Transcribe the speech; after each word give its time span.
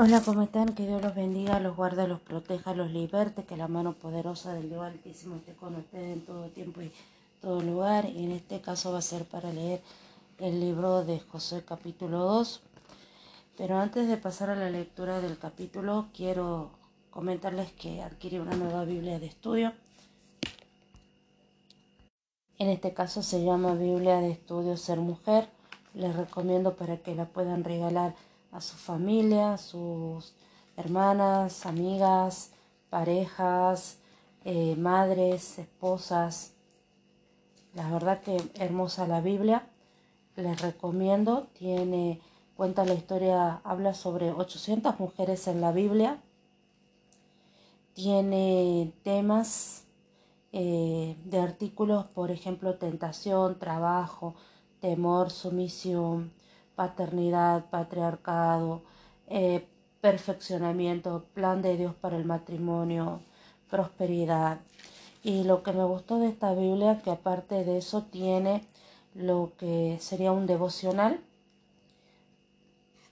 Hola, 0.00 0.22
¿cómo 0.24 0.42
están? 0.42 0.76
Que 0.76 0.86
Dios 0.86 1.02
los 1.02 1.16
bendiga, 1.16 1.58
los 1.58 1.74
guarde, 1.74 2.06
los 2.06 2.20
proteja, 2.20 2.72
los 2.72 2.92
liberte, 2.92 3.42
que 3.42 3.56
la 3.56 3.66
mano 3.66 3.94
poderosa 3.94 4.54
del 4.54 4.68
Dios 4.68 4.84
Altísimo 4.84 5.34
esté 5.34 5.54
con 5.54 5.74
ustedes 5.74 6.12
en 6.12 6.24
todo 6.24 6.46
tiempo 6.50 6.80
y 6.82 6.92
todo 7.42 7.60
lugar. 7.62 8.04
Y 8.04 8.26
en 8.26 8.30
este 8.30 8.60
caso 8.60 8.92
va 8.92 8.98
a 8.98 9.02
ser 9.02 9.24
para 9.24 9.52
leer 9.52 9.80
el 10.38 10.60
libro 10.60 11.04
de 11.04 11.18
José 11.18 11.64
capítulo 11.66 12.18
2. 12.18 12.60
Pero 13.56 13.78
antes 13.78 14.06
de 14.06 14.16
pasar 14.16 14.50
a 14.50 14.54
la 14.54 14.70
lectura 14.70 15.20
del 15.20 15.36
capítulo, 15.36 16.06
quiero 16.14 16.70
comentarles 17.10 17.72
que 17.72 18.00
adquirí 18.00 18.38
una 18.38 18.54
nueva 18.54 18.84
Biblia 18.84 19.18
de 19.18 19.26
estudio. 19.26 19.72
En 22.60 22.68
este 22.68 22.94
caso 22.94 23.24
se 23.24 23.42
llama 23.42 23.74
Biblia 23.74 24.20
de 24.20 24.30
Estudio 24.30 24.76
Ser 24.76 25.00
Mujer. 25.00 25.48
Les 25.94 26.14
recomiendo 26.14 26.74
para 26.76 26.98
que 26.98 27.16
la 27.16 27.24
puedan 27.24 27.64
regalar 27.64 28.14
a 28.52 28.60
su 28.60 28.76
familia, 28.76 29.54
a 29.54 29.58
sus 29.58 30.34
hermanas, 30.76 31.66
amigas, 31.66 32.52
parejas, 32.90 33.98
eh, 34.44 34.76
madres, 34.76 35.58
esposas. 35.58 36.52
La 37.74 37.90
verdad 37.90 38.22
que 38.22 38.36
hermosa 38.54 39.06
la 39.06 39.20
Biblia. 39.20 39.68
Les 40.36 40.60
recomiendo. 40.60 41.48
Tiene, 41.52 42.20
cuenta 42.56 42.84
la 42.84 42.94
historia, 42.94 43.60
habla 43.64 43.92
sobre 43.94 44.30
800 44.30 44.98
mujeres 45.00 45.48
en 45.48 45.60
la 45.60 45.72
Biblia. 45.72 46.22
Tiene 47.94 48.92
temas 49.02 49.84
eh, 50.52 51.16
de 51.24 51.40
artículos, 51.40 52.06
por 52.06 52.30
ejemplo, 52.30 52.76
tentación, 52.76 53.58
trabajo, 53.58 54.34
temor, 54.80 55.30
sumisión, 55.30 56.32
paternidad, 56.78 57.64
patriarcado, 57.70 58.82
eh, 59.26 59.66
perfeccionamiento, 60.00 61.24
plan 61.34 61.60
de 61.60 61.76
Dios 61.76 61.92
para 62.00 62.16
el 62.16 62.24
matrimonio, 62.24 63.18
prosperidad. 63.68 64.60
Y 65.24 65.42
lo 65.42 65.64
que 65.64 65.72
me 65.72 65.82
gustó 65.82 66.20
de 66.20 66.28
esta 66.28 66.54
Biblia, 66.54 67.00
que 67.02 67.10
aparte 67.10 67.64
de 67.64 67.78
eso 67.78 68.02
tiene 68.04 68.62
lo 69.12 69.50
que 69.58 69.98
sería 70.00 70.30
un 70.30 70.46
devocional, 70.46 71.18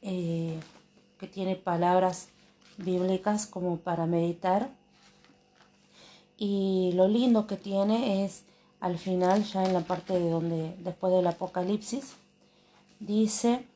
eh, 0.03 0.61
que 1.19 1.27
tiene 1.27 1.57
palabras 1.57 2.29
bíblicas 2.77 3.49
como 3.49 3.79
para 3.79 4.07
meditar. 4.07 4.71
Y 6.39 6.93
lo 6.95 7.09
lindo 7.09 7.49
que 7.49 7.57
tiene 7.57 8.25
es 8.25 8.45
al 8.79 8.97
final, 8.97 9.43
ya 9.43 9.65
en 9.65 9.73
la 9.73 9.81
parte 9.81 10.17
de 10.21 10.31
donde, 10.31 10.77
después 10.85 11.13
del 11.13 11.27
Apocalipsis, 11.27 12.15
dice 13.01 13.67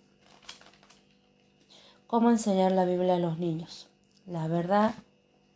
cómo 2.06 2.30
enseñar 2.30 2.72
la 2.72 2.84
Biblia 2.84 3.16
a 3.16 3.18
los 3.18 3.38
niños. 3.38 3.88
La 4.26 4.48
verdad, 4.48 4.94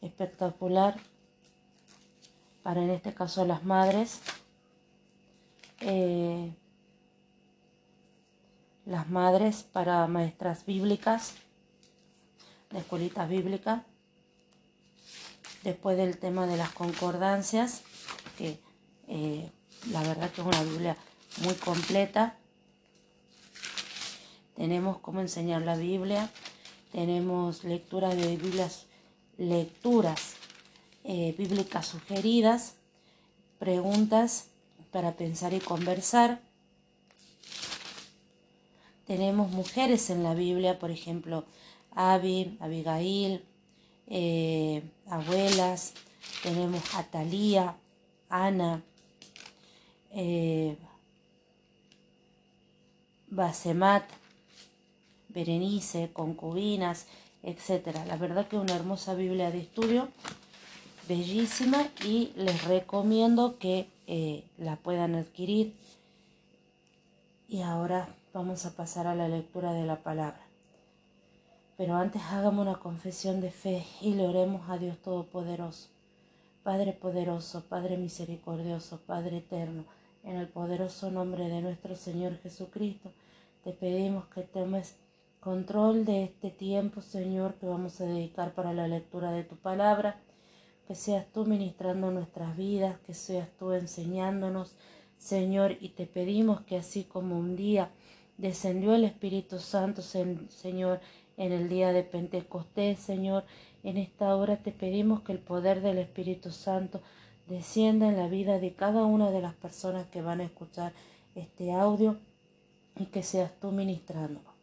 espectacular 0.01 0.97
para 2.63 2.83
en 2.83 2.91
este 2.91 3.13
caso 3.15 3.45
las 3.45 3.65
madres. 3.65 4.21
Eh, 5.81 6.53
las 8.87 9.09
madres 9.09 9.65
para 9.73 10.07
maestras 10.07 10.67
bíblicas, 10.67 11.35
de 12.71 12.79
escuelitas 12.79 13.29
bíblicas. 13.29 13.83
Después 15.63 15.97
del 15.97 16.19
tema 16.19 16.47
de 16.47 16.59
las 16.59 16.71
concordancias, 16.71 17.83
que 18.37 18.61
eh, 19.09 19.51
la 19.91 20.03
verdad 20.03 20.31
que 20.31 20.43
es 20.43 20.47
una 20.47 20.63
Biblia 20.63 20.97
muy 21.43 21.55
completa 21.55 22.37
tenemos 24.57 24.99
cómo 24.99 25.21
enseñar 25.21 25.63
la 25.63 25.77
Biblia, 25.77 26.31
tenemos 26.93 27.65
lectura 27.65 28.15
de 28.15 28.37
Biblias, 28.37 28.87
lecturas 29.37 30.35
eh, 31.03 31.35
bíblicas 31.37 31.87
sugeridas, 31.87 32.75
preguntas 33.59 34.47
para 34.93 35.13
pensar 35.13 35.53
y 35.55 35.61
conversar. 35.61 36.41
Tenemos 39.07 39.51
mujeres 39.51 40.09
en 40.11 40.23
la 40.23 40.35
Biblia, 40.35 40.79
por 40.79 40.91
ejemplo, 40.91 41.45
Abi, 41.95 42.57
Abigail, 42.61 43.45
eh, 44.07 44.83
abuelas, 45.09 45.95
tenemos 46.43 46.95
Atalía, 46.95 47.77
Ana, 48.29 48.83
eh, 50.13 50.77
Basemat, 53.29 54.05
Berenice, 55.35 56.11
concubinas, 56.13 57.07
etc. 57.43 57.89
La 58.07 58.17
verdad 58.17 58.47
que 58.49 58.57
una 58.57 58.75
hermosa 58.75 59.15
Biblia 59.15 59.51
de 59.51 59.61
estudio, 59.61 60.09
bellísima 61.09 61.89
y 62.05 62.33
les 62.37 62.65
recomiendo 62.65 63.59
que 63.59 63.89
eh, 64.07 64.45
la 64.59 64.77
puedan 64.77 65.15
adquirir. 65.15 65.75
Y 67.49 67.63
ahora 67.63 68.09
vamos 68.33 68.65
a 68.67 68.75
pasar 68.75 69.07
a 69.07 69.15
la 69.15 69.29
lectura 69.29 69.73
de 69.73 69.85
la 69.85 69.97
palabra. 69.97 70.41
Pero 71.77 71.97
antes 71.97 72.23
hagamos 72.23 72.67
una 72.67 72.79
confesión 72.79 73.41
de 73.41 73.51
fe 73.51 73.85
y 74.01 74.15
le 74.15 74.27
oremos 74.27 74.69
a 74.71 74.79
Dios 74.79 74.97
Todopoderoso. 74.99 75.89
Padre 76.63 76.93
poderoso, 76.93 77.63
Padre 77.69 77.97
misericordioso, 77.97 79.01
Padre 79.07 79.39
eterno, 79.39 79.85
en 80.23 80.37
el 80.37 80.49
poderoso 80.49 81.11
nombre 81.11 81.49
de 81.49 81.61
nuestro 81.61 81.95
Señor 81.95 82.39
Jesucristo, 82.39 83.13
te 83.65 83.73
pedimos 83.73 84.25
que 84.27 84.43
tomes 84.43 84.95
control 85.45 86.07
de 86.07 86.25
este 86.25 86.51
tiempo, 86.51 87.03
Señor, 87.03 87.57
que 87.57 87.67
vamos 87.67 88.01
a 88.01 88.07
dedicar 88.07 88.55
para 88.55 88.73
la 88.73 88.89
lectura 88.89 89.31
de 89.31 89.45
tu 89.45 89.57
palabra. 89.57 90.19
Que 90.89 90.95
seas 90.95 91.27
tú 91.35 91.45
ministrando 91.45 92.11
nuestras 92.11 92.57
vidas, 92.57 92.99
que 93.01 93.13
seas 93.13 93.51
tú 93.59 93.73
enseñándonos, 93.73 94.75
Señor, 95.19 95.77
y 95.81 95.91
te 95.91 96.07
pedimos 96.07 96.63
que 96.63 96.79
así 96.79 97.05
como 97.05 97.39
un 97.39 97.57
día 97.57 97.91
descendió 98.39 98.95
el 98.95 99.05
Espíritu 99.05 99.59
Santo, 99.59 100.01
Señor, 100.01 101.01
en 101.37 101.53
el 101.53 101.69
día 101.69 101.93
de 101.93 102.05
Pentecostés, 102.05 102.99
Señor, 102.99 103.45
en 103.83 103.99
esta 103.99 104.35
hora 104.37 104.57
te 104.57 104.73
pedimos 104.73 105.21
que 105.21 105.33
el 105.33 105.41
poder 105.41 105.83
del 105.83 105.99
Espíritu 105.99 106.53
Santo 106.53 107.03
descienda 107.49 108.09
en 108.09 108.17
la 108.17 108.29
vida 108.29 108.59
de 108.59 108.73
cada 108.73 109.05
una 109.05 109.31
de 109.31 109.43
las 109.43 109.55
personas 109.55 110.07
que 110.07 110.23
van 110.23 110.41
a 110.41 110.45
escuchar 110.45 110.95
este 111.35 111.73
audio 111.73 112.17
y 112.97 113.07
que 113.07 113.23
seas 113.23 113.53
tú 113.61 113.73
ministrándonos. 113.73 114.54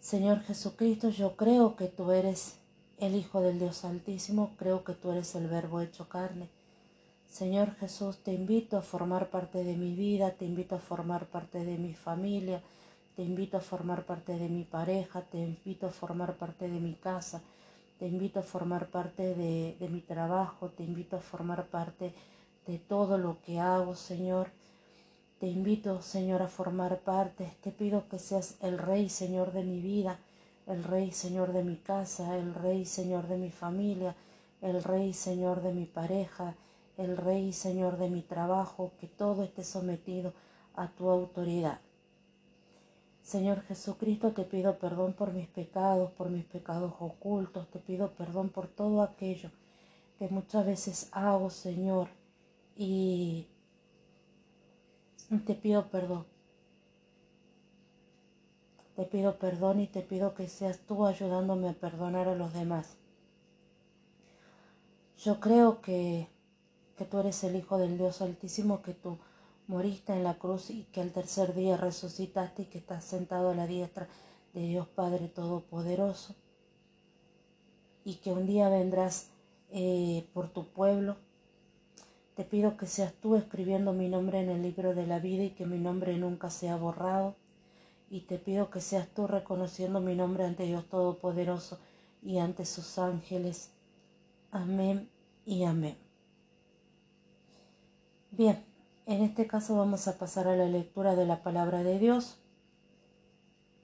Señor 0.00 0.40
Jesucristo, 0.44 1.10
yo 1.10 1.36
creo 1.36 1.76
que 1.76 1.86
tú 1.86 2.10
eres 2.10 2.56
el 2.98 3.14
Hijo 3.14 3.42
del 3.42 3.58
Dios 3.58 3.84
Altísimo, 3.84 4.52
creo 4.56 4.82
que 4.82 4.94
tú 4.94 5.12
eres 5.12 5.34
el 5.34 5.46
Verbo 5.46 5.82
hecho 5.82 6.08
carne. 6.08 6.48
Señor 7.28 7.74
Jesús, 7.74 8.16
te 8.24 8.32
invito 8.32 8.78
a 8.78 8.82
formar 8.82 9.28
parte 9.28 9.62
de 9.62 9.76
mi 9.76 9.94
vida, 9.94 10.30
te 10.30 10.46
invito 10.46 10.74
a 10.74 10.78
formar 10.78 11.26
parte 11.26 11.66
de 11.66 11.76
mi 11.76 11.92
familia, 11.92 12.62
te 13.14 13.22
invito 13.22 13.58
a 13.58 13.60
formar 13.60 14.06
parte 14.06 14.38
de 14.38 14.48
mi 14.48 14.64
pareja, 14.64 15.20
te 15.20 15.36
invito 15.36 15.86
a 15.86 15.90
formar 15.90 16.36
parte 16.36 16.70
de 16.70 16.80
mi 16.80 16.94
casa, 16.94 17.42
te 17.98 18.08
invito 18.08 18.40
a 18.40 18.42
formar 18.42 18.86
parte 18.86 19.34
de, 19.34 19.76
de 19.78 19.88
mi 19.90 20.00
trabajo, 20.00 20.70
te 20.70 20.82
invito 20.82 21.16
a 21.16 21.20
formar 21.20 21.66
parte 21.66 22.14
de 22.66 22.78
todo 22.78 23.18
lo 23.18 23.42
que 23.42 23.60
hago, 23.60 23.94
Señor. 23.94 24.50
Te 25.40 25.46
invito, 25.46 26.02
Señor, 26.02 26.42
a 26.42 26.48
formar 26.48 27.00
parte. 27.00 27.50
Te 27.62 27.70
pido 27.70 28.06
que 28.10 28.18
seas 28.18 28.56
el 28.60 28.76
Rey, 28.76 29.08
Señor, 29.08 29.52
de 29.52 29.64
mi 29.64 29.80
vida, 29.80 30.18
el 30.66 30.84
Rey, 30.84 31.12
Señor, 31.12 31.54
de 31.54 31.64
mi 31.64 31.76
casa, 31.76 32.36
el 32.36 32.54
Rey, 32.54 32.84
Señor, 32.84 33.26
de 33.26 33.38
mi 33.38 33.50
familia, 33.50 34.14
el 34.60 34.84
Rey, 34.84 35.14
Señor, 35.14 35.62
de 35.62 35.72
mi 35.72 35.86
pareja, 35.86 36.56
el 36.98 37.16
Rey, 37.16 37.54
Señor, 37.54 37.96
de 37.96 38.10
mi 38.10 38.20
trabajo, 38.20 38.92
que 39.00 39.06
todo 39.06 39.42
esté 39.42 39.64
sometido 39.64 40.34
a 40.74 40.88
tu 40.88 41.08
autoridad. 41.08 41.80
Señor 43.22 43.62
Jesucristo, 43.62 44.32
te 44.32 44.44
pido 44.44 44.78
perdón 44.78 45.14
por 45.14 45.32
mis 45.32 45.48
pecados, 45.48 46.10
por 46.10 46.28
mis 46.28 46.44
pecados 46.44 46.92
ocultos, 47.00 47.66
te 47.70 47.78
pido 47.78 48.10
perdón 48.10 48.50
por 48.50 48.66
todo 48.68 49.00
aquello 49.00 49.50
que 50.18 50.28
muchas 50.28 50.66
veces 50.66 51.08
hago, 51.12 51.48
Señor, 51.48 52.08
y 52.76 53.46
te 55.38 55.54
pido 55.54 55.88
perdón. 55.88 56.26
Te 58.96 59.04
pido 59.06 59.38
perdón 59.38 59.80
y 59.80 59.86
te 59.86 60.02
pido 60.02 60.34
que 60.34 60.48
seas 60.48 60.80
tú 60.80 61.06
ayudándome 61.06 61.68
a 61.68 61.72
perdonar 61.72 62.28
a 62.28 62.34
los 62.34 62.52
demás. 62.52 62.96
Yo 65.18 65.38
creo 65.38 65.80
que, 65.80 66.28
que 66.96 67.04
tú 67.04 67.18
eres 67.18 67.44
el 67.44 67.56
Hijo 67.56 67.78
del 67.78 67.96
Dios 67.96 68.20
Altísimo, 68.20 68.82
que 68.82 68.94
tú 68.94 69.18
moriste 69.68 70.12
en 70.12 70.24
la 70.24 70.34
cruz 70.34 70.70
y 70.70 70.84
que 70.92 71.00
al 71.00 71.12
tercer 71.12 71.54
día 71.54 71.76
resucitaste 71.76 72.62
y 72.62 72.66
que 72.66 72.78
estás 72.78 73.04
sentado 73.04 73.50
a 73.50 73.54
la 73.54 73.66
diestra 73.66 74.08
de 74.52 74.62
Dios 74.62 74.88
Padre 74.88 75.28
Todopoderoso 75.28 76.34
y 78.04 78.16
que 78.16 78.32
un 78.32 78.46
día 78.46 78.68
vendrás 78.68 79.30
eh, 79.70 80.28
por 80.34 80.48
tu 80.48 80.66
pueblo 80.66 81.16
te 82.40 82.46
pido 82.46 82.78
que 82.78 82.86
seas 82.86 83.12
tú 83.12 83.36
escribiendo 83.36 83.92
mi 83.92 84.08
nombre 84.08 84.40
en 84.40 84.48
el 84.48 84.62
libro 84.62 84.94
de 84.94 85.06
la 85.06 85.18
vida 85.18 85.44
y 85.44 85.50
que 85.50 85.66
mi 85.66 85.76
nombre 85.76 86.16
nunca 86.16 86.48
sea 86.48 86.74
borrado 86.74 87.36
y 88.08 88.20
te 88.22 88.38
pido 88.38 88.70
que 88.70 88.80
seas 88.80 89.08
tú 89.08 89.26
reconociendo 89.26 90.00
mi 90.00 90.14
nombre 90.14 90.46
ante 90.46 90.64
Dios 90.64 90.86
Todopoderoso 90.86 91.78
y 92.22 92.38
ante 92.38 92.64
sus 92.64 92.96
ángeles. 92.96 93.72
Amén 94.52 95.10
y 95.44 95.64
amén. 95.64 95.98
Bien, 98.30 98.64
en 99.04 99.22
este 99.22 99.46
caso 99.46 99.76
vamos 99.76 100.08
a 100.08 100.16
pasar 100.16 100.48
a 100.48 100.56
la 100.56 100.64
lectura 100.64 101.16
de 101.16 101.26
la 101.26 101.42
palabra 101.42 101.82
de 101.82 101.98
Dios, 101.98 102.38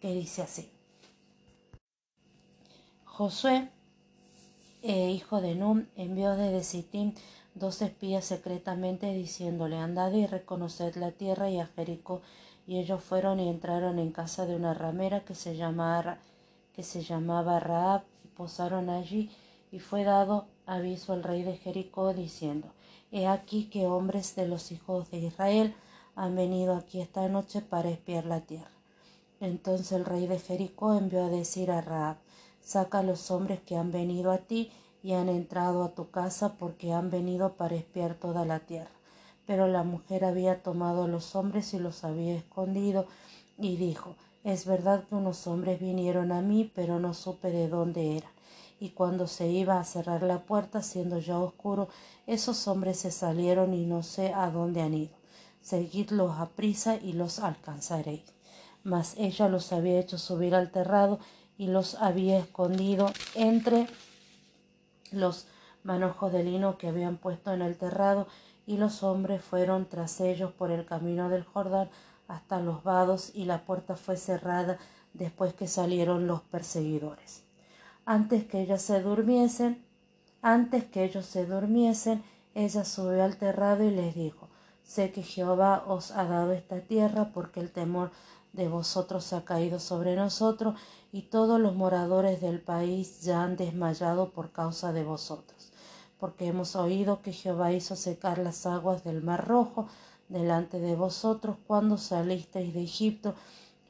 que 0.01 0.15
dice 0.15 0.41
así. 0.41 0.71
Josué, 3.05 3.69
eh, 4.81 5.11
hijo 5.11 5.43
de 5.43 5.57
Num, 5.57 5.85
envió 5.95 6.37
desde 6.37 6.65
Sittim 6.65 7.13
dos 7.57 7.81
espías 7.81 8.25
secretamente 8.25 9.13
diciéndole, 9.13 9.79
andad 9.79 10.13
y 10.13 10.27
reconoced 10.27 10.95
la 10.97 11.11
tierra 11.11 11.51
y 11.51 11.59
a 11.59 11.67
Jericó. 11.67 12.21
Y 12.67 12.79
ellos 12.79 13.03
fueron 13.03 13.41
y 13.41 13.49
entraron 13.49 13.99
en 13.99 14.13
casa 14.13 14.45
de 14.45 14.55
una 14.55 14.75
ramera 14.75 15.25
que 15.25 15.35
se 15.35 15.57
llamaba, 15.57 16.19
que 16.75 16.83
se 16.83 17.03
llamaba 17.03 17.59
Raab 17.59 18.03
y 18.25 18.29
posaron 18.29 18.91
allí 18.91 19.31
y 19.73 19.79
fue 19.79 20.05
dado 20.05 20.47
aviso 20.67 21.13
al 21.13 21.23
rey 21.23 21.43
de 21.43 21.57
Jericó 21.57 22.13
diciendo, 22.13 22.69
He 23.11 23.27
aquí 23.27 23.65
que 23.65 23.87
hombres 23.87 24.37
de 24.37 24.47
los 24.47 24.73
hijos 24.73 25.11
de 25.11 25.19
Israel 25.19 25.75
han 26.15 26.35
venido 26.35 26.75
aquí 26.75 27.01
esta 27.01 27.29
noche 27.29 27.63
para 27.63 27.89
espiar 27.89 28.27
la 28.27 28.41
tierra. 28.41 28.71
Entonces 29.41 29.93
el 29.93 30.05
rey 30.05 30.27
de 30.27 30.39
Jericó 30.39 30.95
envió 30.95 31.25
a 31.25 31.31
decir 31.31 31.71
a 31.71 31.81
Raab, 31.81 32.17
saca 32.61 32.99
a 32.99 33.03
los 33.03 33.31
hombres 33.31 33.61
que 33.61 33.77
han 33.77 33.93
venido 33.93 34.33
a 34.33 34.39
ti 34.39 34.73
y 35.03 35.13
han 35.13 35.29
entrado 35.29 35.85
a 35.85 35.95
tu 35.95 36.11
casa 36.11 36.55
porque 36.59 36.93
han 36.93 37.11
venido 37.11 37.55
para 37.55 37.77
espiar 37.77 38.15
toda 38.15 38.45
la 38.45 38.61
tierra. 38.61 38.91
Pero 39.47 39.69
la 39.69 39.85
mujer 39.85 40.25
había 40.25 40.63
tomado 40.63 41.05
a 41.05 41.09
los 41.09 41.37
hombres 41.37 41.73
y 41.75 41.79
los 41.79 42.05
había 42.05 42.35
escondido 42.35 43.07
y 43.59 43.77
dijo, 43.77 44.17
es 44.45 44.67
verdad 44.67 45.05
que 45.09 45.15
unos 45.15 45.47
hombres 45.47 45.81
vinieron 45.81 46.31
a 46.33 46.41
mí, 46.41 46.71
pero 46.75 47.01
no 47.01 47.15
supe 47.15 47.51
de 47.51 47.69
dónde 47.69 48.17
eran. 48.17 48.31
Y 48.79 48.91
cuando 48.91 49.27
se 49.27 49.49
iba 49.49 49.81
a 49.81 49.85
cerrar 49.85 50.23
la 50.23 50.43
puerta, 50.43 50.83
siendo 50.83 51.19
ya 51.19 51.39
oscuro, 51.39 51.89
esos 52.27 52.69
hombres 52.69 52.99
se 52.99 53.11
salieron 53.11 53.75
y 53.75 53.87
no 53.87 54.03
sé 54.03 54.33
a 54.35 54.51
dónde 54.51 54.83
han 54.83 54.95
ido. 54.95 55.17
Seguidlos 55.63 56.39
a 56.39 56.51
prisa 56.51 56.97
y 56.97 57.13
los 57.15 57.39
alcanzaréis. 57.39 58.23
Mas 58.85 59.15
ella 59.19 59.49
los 59.49 59.73
había 59.73 59.99
hecho 59.99 60.19
subir 60.19 60.55
al 60.55 60.71
terrado 60.71 61.19
y 61.59 61.67
los 61.67 61.95
había 61.97 62.39
escondido 62.39 63.11
entre 63.35 63.89
los 65.13 65.47
manojos 65.83 66.33
de 66.33 66.45
lino 66.45 66.79
que 66.79 66.89
habían 66.89 67.17
puesto 67.17 67.53
en 67.53 67.63
el 67.63 67.77
terrado, 67.77 68.27
y 68.67 68.77
los 68.77 69.03
hombres 69.03 69.43
fueron 69.43 69.87
tras 69.89 70.21
ellos 70.21 70.53
por 70.53 70.71
el 70.71 70.85
camino 70.85 71.29
del 71.29 71.45
Jordán 71.45 71.89
hasta 72.29 72.61
los 72.61 72.83
vados, 72.83 73.31
y 73.35 73.45
la 73.45 73.65
puerta 73.65 73.97
fue 73.97 74.17
cerrada 74.17 74.79
después 75.15 75.55
que 75.55 75.69
salieron 75.69 76.27
los 76.27 76.43
perseguidores. 76.43 77.45
Antes 78.05 78.45
que 78.45 78.61
ellas 78.61 78.83
se 78.83 79.01
durmiesen, 79.01 79.85
antes 80.43 80.85
que 80.85 81.05
ellos 81.05 81.27
se 81.27 81.47
durmiesen, 81.47 82.23
ella 82.55 82.85
subió 82.85 83.25
al 83.25 83.37
terrado 83.37 83.85
y 83.85 83.91
les 83.91 84.15
dijo, 84.15 84.49
sé 84.83 85.13
que 85.13 85.23
Jehová 85.23 85.85
os 85.87 86.11
ha 86.13 86.25
dado 86.25 86.53
esta 86.53 86.81
tierra 86.81 87.31
porque 87.35 87.61
el 87.61 87.71
temor 87.71 88.11
de 88.57 88.69
vosotros 88.69 89.33
ha 89.33 89.45
caído 89.45 89.79
sobre 89.79 90.17
nosotros, 90.17 90.75
y 91.13 91.23
todos 91.23 91.61
los 91.61 91.75
moradores 91.75 92.41
del 92.41 92.61
país 92.61 93.21
ya 93.23 93.43
han 93.43 93.57
desmayado 93.57 94.31
por 94.33 94.51
causa 94.51 94.93
de 94.93 95.05
vosotros, 95.05 95.73
porque 96.19 96.47
hemos 96.47 96.75
oído 96.75 97.23
que 97.23 97.33
Jehová 97.33 97.73
hizo 97.73 97.95
secar 97.97 98.39
las 98.39 98.67
aguas 98.67 99.05
del 99.05 99.23
mar 99.23 99.47
rojo 99.47 99.89
delante 100.29 100.81
de 100.81 100.97
vosotros 100.97 101.57
cuando 101.67 101.99
salisteis 101.99 102.75
de 102.75 102.83
Egipto, 102.83 103.35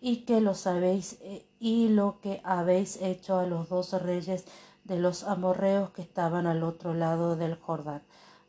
y 0.00 0.24
que 0.24 0.40
lo 0.40 0.54
sabéis 0.54 1.18
eh, 1.22 1.46
y 1.58 1.88
lo 1.88 2.20
que 2.20 2.40
habéis 2.44 3.00
hecho 3.00 3.38
a 3.38 3.46
los 3.46 3.68
dos 3.68 3.90
reyes 4.02 4.44
de 4.84 4.98
los 4.98 5.24
amorreos 5.24 5.90
que 5.90 6.02
estaban 6.02 6.46
al 6.46 6.62
otro 6.62 6.94
lado 6.94 7.34
del 7.34 7.56
Jordán, 7.56 8.02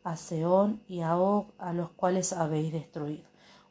a 0.03 0.17
Seón 0.17 0.81
y 0.87 1.01
a 1.01 1.17
Og, 1.17 1.47
a 1.57 1.73
los 1.73 1.89
cuales 1.91 2.33
habéis 2.33 2.73
destruido. 2.73 3.26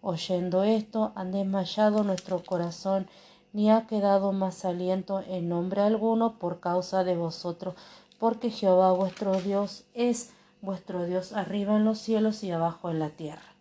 Oyendo 0.09 0.63
esto, 0.63 1.11
han 1.17 1.33
desmayado 1.33 2.05
nuestro 2.05 2.45
corazón, 2.45 3.09
ni 3.53 3.73
ha 3.73 3.89
quedado 3.89 4.31
más 4.31 4.65
aliento 4.65 5.21
en 5.27 5.49
nombre 5.49 5.81
alguno 5.81 6.39
por 6.39 6.61
causa 6.61 7.03
de 7.03 7.17
vosotros, 7.17 7.75
porque 8.21 8.51
Jehová 8.51 8.93
vuestro 8.93 9.41
Dios 9.41 9.83
es 9.95 10.31
vuestro 10.63 11.07
Dios 11.07 11.33
arriba 11.33 11.75
en 11.75 11.85
los 11.85 11.99
cielos 11.99 12.45
y 12.45 12.53
abajo 12.53 12.89
en 12.89 13.01
la 13.01 13.11
tierra. 13.11 13.57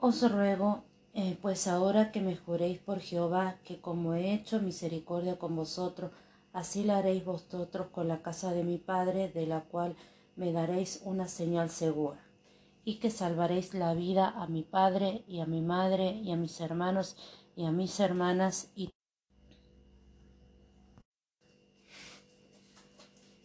Os 0.00 0.32
ruego, 0.32 0.84
eh, 1.12 1.36
pues 1.42 1.66
ahora 1.66 2.10
que 2.10 2.22
me 2.22 2.34
juréis 2.34 2.78
por 2.78 3.00
Jehová, 3.00 3.56
que 3.62 3.78
como 3.78 4.14
he 4.14 4.32
hecho 4.32 4.58
misericordia 4.58 5.38
con 5.38 5.54
vosotros, 5.54 6.12
así 6.54 6.82
la 6.82 6.96
haréis 6.96 7.26
vosotros 7.26 7.88
con 7.88 8.08
la 8.08 8.22
casa 8.22 8.54
de 8.54 8.64
mi 8.64 8.78
Padre, 8.78 9.28
de 9.28 9.46
la 9.46 9.60
cual 9.64 9.96
me 10.34 10.50
daréis 10.50 11.02
una 11.04 11.28
señal 11.28 11.68
segura 11.68 12.23
y 12.84 12.96
que 12.96 13.10
salvaréis 13.10 13.74
la 13.74 13.94
vida 13.94 14.28
a 14.28 14.46
mi 14.46 14.62
padre 14.62 15.24
y 15.26 15.40
a 15.40 15.46
mi 15.46 15.60
madre 15.60 16.20
y 16.22 16.32
a 16.32 16.36
mis 16.36 16.60
hermanos 16.60 17.16
y 17.56 17.64
a 17.64 17.70
mis 17.70 17.98
hermanas 18.00 18.70
y, 18.76 18.90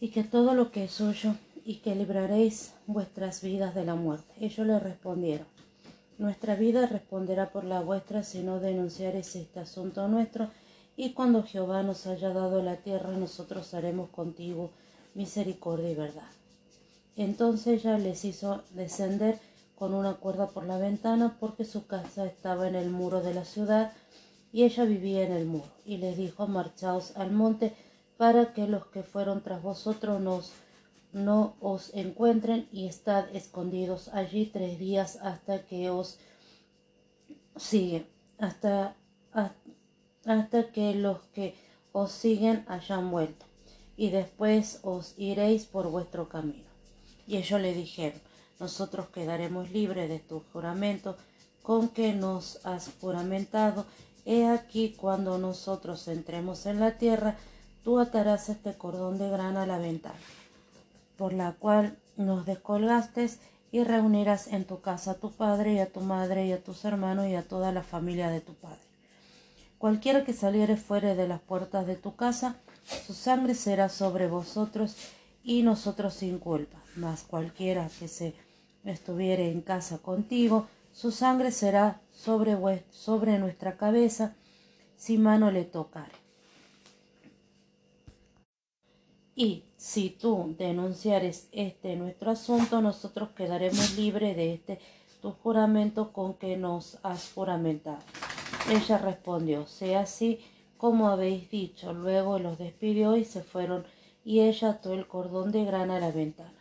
y 0.00 0.10
que 0.10 0.24
todo 0.24 0.54
lo 0.54 0.70
que 0.70 0.84
es 0.84 0.92
suyo 0.92 1.34
y 1.64 1.76
que 1.76 1.94
libraréis 1.94 2.74
vuestras 2.86 3.42
vidas 3.42 3.74
de 3.74 3.84
la 3.84 3.94
muerte. 3.94 4.32
Ellos 4.40 4.66
le 4.66 4.78
respondieron, 4.78 5.46
nuestra 6.18 6.54
vida 6.54 6.86
responderá 6.86 7.50
por 7.50 7.64
la 7.64 7.80
vuestra 7.80 8.22
si 8.22 8.42
no 8.42 8.60
denunciaréis 8.60 9.36
este 9.36 9.60
asunto 9.60 10.06
nuestro, 10.08 10.50
y 10.96 11.12
cuando 11.12 11.42
Jehová 11.44 11.82
nos 11.82 12.06
haya 12.06 12.30
dado 12.30 12.62
la 12.62 12.76
tierra, 12.76 13.12
nosotros 13.12 13.72
haremos 13.72 14.10
contigo 14.10 14.70
misericordia 15.14 15.90
y 15.90 15.94
verdad. 15.94 16.39
Entonces 17.20 17.84
ella 17.84 17.98
les 17.98 18.24
hizo 18.24 18.62
descender 18.70 19.38
con 19.74 19.92
una 19.92 20.14
cuerda 20.14 20.48
por 20.48 20.64
la 20.64 20.78
ventana 20.78 21.36
porque 21.38 21.66
su 21.66 21.86
casa 21.86 22.24
estaba 22.24 22.66
en 22.66 22.74
el 22.74 22.88
muro 22.88 23.20
de 23.20 23.34
la 23.34 23.44
ciudad 23.44 23.92
y 24.54 24.62
ella 24.62 24.84
vivía 24.86 25.24
en 25.24 25.32
el 25.32 25.44
muro. 25.44 25.70
Y 25.84 25.98
les 25.98 26.16
dijo, 26.16 26.46
marchaos 26.46 27.14
al 27.18 27.30
monte 27.30 27.74
para 28.16 28.54
que 28.54 28.66
los 28.66 28.86
que 28.86 29.02
fueron 29.02 29.42
tras 29.42 29.62
vosotros 29.62 30.50
no 31.12 31.56
os 31.60 31.92
encuentren 31.92 32.66
y 32.72 32.86
estad 32.86 33.28
escondidos 33.36 34.08
allí 34.14 34.46
tres 34.46 34.78
días 34.78 35.18
hasta 35.20 35.66
que 35.66 35.90
os 35.90 36.18
siguen, 37.54 38.06
hasta, 38.38 38.96
hasta 40.24 40.72
que 40.72 40.94
los 40.94 41.18
que 41.34 41.54
os 41.92 42.12
siguen 42.12 42.64
hayan 42.66 43.10
vuelto, 43.10 43.44
y 43.98 44.08
después 44.08 44.80
os 44.84 45.18
iréis 45.18 45.66
por 45.66 45.90
vuestro 45.90 46.30
camino. 46.30 46.69
Y 47.30 47.36
ellos 47.36 47.60
le 47.60 47.72
dijeron, 47.74 48.20
nosotros 48.58 49.06
quedaremos 49.10 49.70
libres 49.70 50.08
de 50.08 50.18
tu 50.18 50.42
juramento 50.52 51.16
con 51.62 51.88
que 51.88 52.12
nos 52.12 52.58
has 52.66 52.90
juramentado. 53.00 53.86
He 54.26 54.48
aquí 54.48 54.96
cuando 54.98 55.38
nosotros 55.38 56.08
entremos 56.08 56.66
en 56.66 56.80
la 56.80 56.98
tierra, 56.98 57.36
tú 57.84 58.00
atarás 58.00 58.48
este 58.48 58.74
cordón 58.74 59.18
de 59.18 59.30
grana 59.30 59.62
a 59.62 59.66
la 59.66 59.78
ventana, 59.78 60.18
por 61.16 61.32
la 61.32 61.52
cual 61.52 61.96
nos 62.16 62.46
descolgaste 62.46 63.30
y 63.70 63.84
reunirás 63.84 64.48
en 64.48 64.64
tu 64.64 64.80
casa 64.80 65.12
a 65.12 65.14
tu 65.14 65.30
padre 65.30 65.74
y 65.74 65.78
a 65.78 65.92
tu 65.92 66.00
madre 66.00 66.46
y 66.46 66.52
a 66.52 66.60
tus 66.64 66.84
hermanos 66.84 67.28
y 67.28 67.36
a 67.36 67.46
toda 67.46 67.70
la 67.70 67.84
familia 67.84 68.28
de 68.28 68.40
tu 68.40 68.54
padre. 68.54 68.80
Cualquiera 69.78 70.24
que 70.24 70.32
saliere 70.32 70.76
fuera 70.76 71.14
de 71.14 71.28
las 71.28 71.40
puertas 71.40 71.86
de 71.86 71.94
tu 71.94 72.16
casa, 72.16 72.56
su 73.06 73.14
sangre 73.14 73.54
será 73.54 73.88
sobre 73.88 74.26
vosotros 74.26 74.96
y 75.42 75.62
nosotros 75.62 76.14
sin 76.14 76.38
culpa. 76.38 76.78
Mas 76.96 77.22
cualquiera 77.22 77.88
que 77.98 78.08
se 78.08 78.34
estuviere 78.84 79.50
en 79.50 79.60
casa 79.60 79.98
contigo, 79.98 80.66
su 80.92 81.10
sangre 81.10 81.52
será 81.52 82.00
sobre, 82.12 82.84
sobre 82.90 83.38
nuestra 83.38 83.76
cabeza 83.76 84.34
si 84.96 85.18
mano 85.18 85.50
le 85.50 85.64
tocare. 85.64 86.12
Y 89.34 89.64
si 89.76 90.10
tú 90.10 90.54
denunciares 90.58 91.48
este 91.52 91.96
nuestro 91.96 92.32
asunto, 92.32 92.82
nosotros 92.82 93.30
quedaremos 93.30 93.96
libres 93.96 94.36
de 94.36 94.54
este 94.54 94.80
tu 95.22 95.32
juramento 95.32 96.12
con 96.12 96.34
que 96.34 96.56
nos 96.56 96.98
has 97.02 97.32
juramentado. 97.32 97.98
Ella 98.70 98.98
respondió, 98.98 99.66
sea 99.66 100.00
así 100.00 100.40
como 100.76 101.08
habéis 101.08 101.50
dicho. 101.50 101.92
Luego 101.92 102.38
los 102.38 102.58
despidió 102.58 103.16
y 103.16 103.24
se 103.24 103.42
fueron 103.42 103.84
y 104.24 104.40
ella 104.40 104.70
ató 104.70 104.92
el 104.92 105.06
cordón 105.06 105.52
de 105.52 105.64
grana 105.64 105.96
a 105.96 106.00
la 106.00 106.10
ventana. 106.10 106.52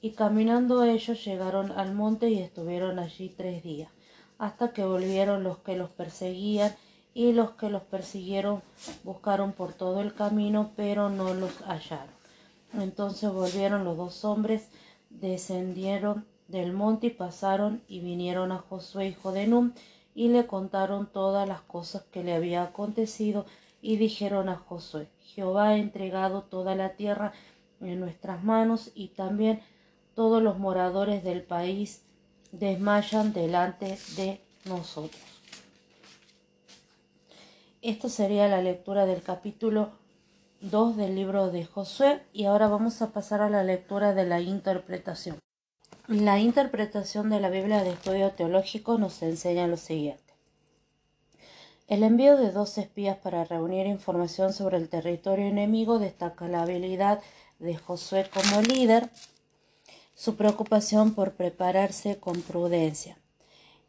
Y 0.00 0.12
caminando 0.12 0.84
ellos 0.84 1.24
llegaron 1.24 1.72
al 1.72 1.94
monte 1.94 2.30
y 2.30 2.38
estuvieron 2.38 2.98
allí 2.98 3.28
tres 3.36 3.62
días, 3.62 3.90
hasta 4.38 4.72
que 4.72 4.84
volvieron 4.84 5.42
los 5.42 5.58
que 5.58 5.76
los 5.76 5.90
perseguían, 5.90 6.74
y 7.14 7.32
los 7.32 7.50
que 7.52 7.68
los 7.68 7.82
persiguieron 7.82 8.62
buscaron 9.02 9.52
por 9.52 9.72
todo 9.72 10.00
el 10.02 10.14
camino, 10.14 10.70
pero 10.76 11.10
no 11.10 11.34
los 11.34 11.52
hallaron. 11.62 12.14
Entonces 12.74 13.32
volvieron 13.32 13.84
los 13.84 13.96
dos 13.96 14.24
hombres, 14.24 14.68
descendieron 15.10 16.26
del 16.46 16.72
monte 16.72 17.08
y 17.08 17.10
pasaron 17.10 17.82
y 17.88 17.98
vinieron 17.98 18.52
a 18.52 18.58
Josué 18.58 19.08
hijo 19.08 19.32
de 19.32 19.48
Num, 19.48 19.72
y 20.14 20.28
le 20.28 20.46
contaron 20.46 21.06
todas 21.06 21.48
las 21.48 21.60
cosas 21.62 22.02
que 22.12 22.22
le 22.22 22.34
había 22.34 22.62
acontecido 22.62 23.46
y 23.80 23.96
dijeron 23.96 24.48
a 24.48 24.56
Josué, 24.56 25.08
Jehová 25.22 25.68
ha 25.68 25.76
entregado 25.76 26.42
toda 26.42 26.74
la 26.74 26.96
tierra 26.96 27.32
en 27.80 28.00
nuestras 28.00 28.42
manos 28.42 28.90
y 28.94 29.08
también 29.08 29.60
todos 30.14 30.42
los 30.42 30.58
moradores 30.58 31.22
del 31.22 31.42
país 31.42 32.02
desmayan 32.50 33.32
delante 33.32 33.98
de 34.16 34.40
nosotros. 34.64 35.22
Esta 37.82 38.08
sería 38.08 38.48
la 38.48 38.60
lectura 38.60 39.06
del 39.06 39.22
capítulo 39.22 39.90
2 40.60 40.96
del 40.96 41.14
libro 41.14 41.50
de 41.52 41.64
Josué 41.64 42.22
y 42.32 42.46
ahora 42.46 42.66
vamos 42.66 43.00
a 43.00 43.12
pasar 43.12 43.40
a 43.40 43.48
la 43.48 43.62
lectura 43.62 44.12
de 44.14 44.26
la 44.26 44.40
interpretación. 44.40 45.38
La 46.08 46.40
interpretación 46.40 47.30
de 47.30 47.38
la 47.38 47.50
Biblia 47.50 47.84
de 47.84 47.90
estudio 47.90 48.32
teológico 48.32 48.98
nos 48.98 49.22
enseña 49.22 49.68
lo 49.68 49.76
siguiente. 49.76 50.27
El 51.88 52.02
envío 52.02 52.36
de 52.36 52.52
dos 52.52 52.76
espías 52.76 53.16
para 53.16 53.44
reunir 53.44 53.86
información 53.86 54.52
sobre 54.52 54.76
el 54.76 54.90
territorio 54.90 55.46
enemigo 55.46 55.98
destaca 55.98 56.46
la 56.46 56.60
habilidad 56.60 57.22
de 57.58 57.76
Josué 57.78 58.28
como 58.32 58.60
líder, 58.60 59.08
su 60.14 60.36
preocupación 60.36 61.14
por 61.14 61.32
prepararse 61.32 62.18
con 62.20 62.42
prudencia. 62.42 63.16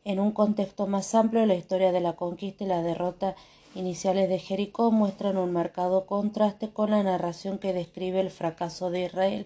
En 0.06 0.22
un 0.22 0.32
contexto 0.32 0.88
más 0.88 1.14
amplio, 1.14 1.46
la 1.46 1.56
historia 1.56 1.92
de 1.92 2.00
la 2.00 2.14
conquista 2.14 2.64
y 2.64 2.68
la 2.68 2.82
derrota 2.82 3.36
iniciales 3.76 4.30
de 4.30 4.40
Jericó 4.40 4.92
muestran 4.92 5.36
un 5.36 5.52
marcado 5.52 6.06
contraste 6.06 6.70
con 6.70 6.92
la 6.92 7.04
narración 7.04 7.58
que 7.58 7.74
describe 7.74 8.22
el 8.22 8.32
fracaso 8.32 8.92
de 8.92 9.08
Israel 9.08 9.46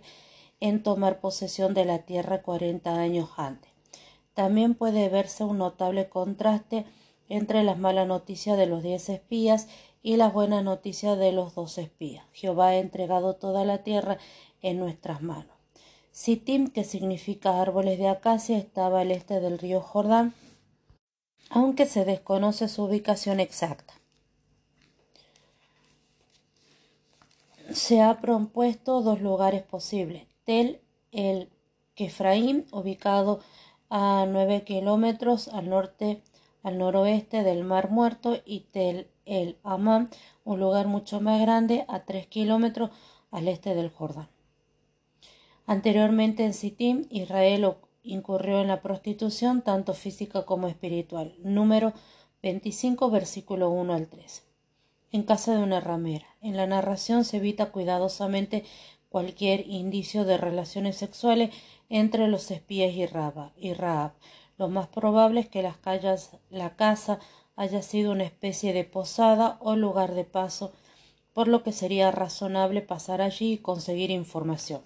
en 0.59 0.83
tomar 0.83 1.19
posesión 1.19 1.73
de 1.73 1.85
la 1.85 1.99
tierra 1.99 2.43
cuarenta 2.43 2.93
años 2.99 3.31
antes. 3.35 3.71
También 4.35 4.75
puede 4.75 5.09
verse 5.09 5.43
un 5.43 5.57
notable 5.57 6.07
contraste 6.07 6.85
entre 7.35 7.63
las 7.63 7.77
malas 7.77 8.07
noticias 8.07 8.57
de 8.57 8.67
los 8.67 8.83
diez 8.83 9.09
espías 9.09 9.67
y 10.01 10.17
las 10.17 10.33
buenas 10.33 10.63
noticias 10.63 11.17
de 11.17 11.31
los 11.31 11.55
dos 11.55 11.77
espías. 11.77 12.25
Jehová 12.33 12.67
ha 12.67 12.75
entregado 12.77 13.35
toda 13.35 13.65
la 13.65 13.79
tierra 13.79 14.17
en 14.61 14.77
nuestras 14.79 15.21
manos. 15.21 15.55
Sittim, 16.11 16.67
que 16.67 16.83
significa 16.83 17.61
árboles 17.61 17.97
de 17.97 18.07
acacia, 18.07 18.57
estaba 18.57 19.01
al 19.01 19.11
este 19.11 19.39
del 19.39 19.57
río 19.57 19.81
Jordán, 19.81 20.33
aunque 21.49 21.85
se 21.85 22.05
desconoce 22.05 22.67
su 22.67 22.83
ubicación 22.83 23.39
exacta. 23.39 23.95
se 27.73 28.01
ha 28.01 28.19
propuesto 28.19 29.01
dos 29.01 29.21
lugares 29.21 29.63
posibles. 29.63 30.27
Tel 30.43 30.81
el 31.11 31.49
Kefraim, 31.95 32.65
ubicado 32.71 33.39
a 33.89 34.25
nueve 34.27 34.63
kilómetros 34.63 35.47
al 35.47 35.69
norte 35.69 36.21
al 36.63 36.77
noroeste 36.77 37.43
del 37.43 37.63
Mar 37.63 37.91
Muerto, 37.91 38.41
y 38.45 38.61
Tel 38.71 39.07
el 39.25 39.57
Amán, 39.63 40.09
un 40.43 40.59
lugar 40.59 40.87
mucho 40.87 41.21
más 41.21 41.39
grande 41.39 41.85
a 41.87 41.99
tres 41.99 42.27
kilómetros 42.27 42.89
al 43.31 43.47
este 43.47 43.75
del 43.75 43.89
Jordán. 43.89 44.29
Anteriormente 45.65 46.43
en 46.43 46.53
Sittim, 46.53 47.05
Israel 47.09 47.75
incurrió 48.01 48.61
en 48.61 48.67
la 48.67 48.81
prostitución 48.81 49.61
tanto 49.61 49.93
física 49.93 50.45
como 50.45 50.67
espiritual. 50.67 51.35
Número 51.43 51.93
25, 52.41 53.09
versículo 53.09 53.69
1 53.69 53.93
al 53.93 54.07
13 54.07 54.53
en 55.13 55.23
casa 55.23 55.55
de 55.55 55.59
una 55.59 55.79
ramera. 55.79 56.25
En 56.41 56.57
la 56.57 56.67
narración 56.67 57.23
se 57.23 57.37
evita 57.37 57.71
cuidadosamente 57.71 58.65
cualquier 59.09 59.65
indicio 59.67 60.25
de 60.25 60.37
relaciones 60.37 60.97
sexuales 60.97 61.51
entre 61.87 62.27
los 62.27 62.49
espías 62.49 62.93
y 62.93 63.05
Rahab. 63.05 64.13
Lo 64.57 64.69
más 64.69 64.87
probable 64.87 65.41
es 65.41 65.49
que 65.49 65.61
las 65.61 65.77
calles, 65.77 66.31
la 66.49 66.75
casa 66.75 67.19
haya 67.55 67.81
sido 67.81 68.11
una 68.11 68.23
especie 68.23 68.73
de 68.73 68.83
posada 68.83 69.57
o 69.59 69.75
lugar 69.75 70.13
de 70.13 70.25
paso, 70.25 70.71
por 71.33 71.47
lo 71.47 71.63
que 71.63 71.71
sería 71.71 72.11
razonable 72.11 72.81
pasar 72.81 73.21
allí 73.21 73.53
y 73.53 73.57
conseguir 73.57 74.11
información. 74.11 74.81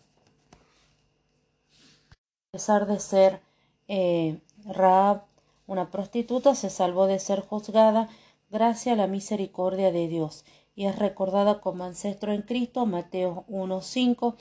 A 2.50 2.52
pesar 2.52 2.88
de 2.88 3.00
ser 3.00 3.42
eh, 3.88 4.40
Rahab 4.66 5.24
una 5.68 5.92
prostituta, 5.92 6.56
se 6.56 6.70
salvó 6.70 7.08
de 7.08 7.20
ser 7.20 7.42
juzgada 7.42 8.10
gracia 8.50 8.94
a 8.94 8.96
la 8.96 9.08
misericordia 9.08 9.92
de 9.92 10.08
Dios, 10.08 10.46
y 10.76 10.86
es 10.86 10.98
recordada 10.98 11.60
como 11.60 11.84
ancestro 11.84 12.32
en 12.32 12.42
Cristo, 12.42 12.86
Mateo 12.86 13.44
1.5, 13.50 14.36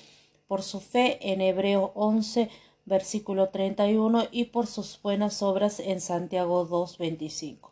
por 0.47 0.63
su 0.63 0.81
fe 0.81 1.33
en 1.33 1.41
Hebreo 1.41 1.91
11, 1.97 2.49
versículo 2.87 3.51
31, 3.51 4.25
y 4.31 4.45
por 4.47 4.67
sus 4.67 5.01
buenas 5.03 5.43
obras 5.43 5.79
en 5.81 6.01
Santiago 6.01 6.67
2.25. 6.67 7.71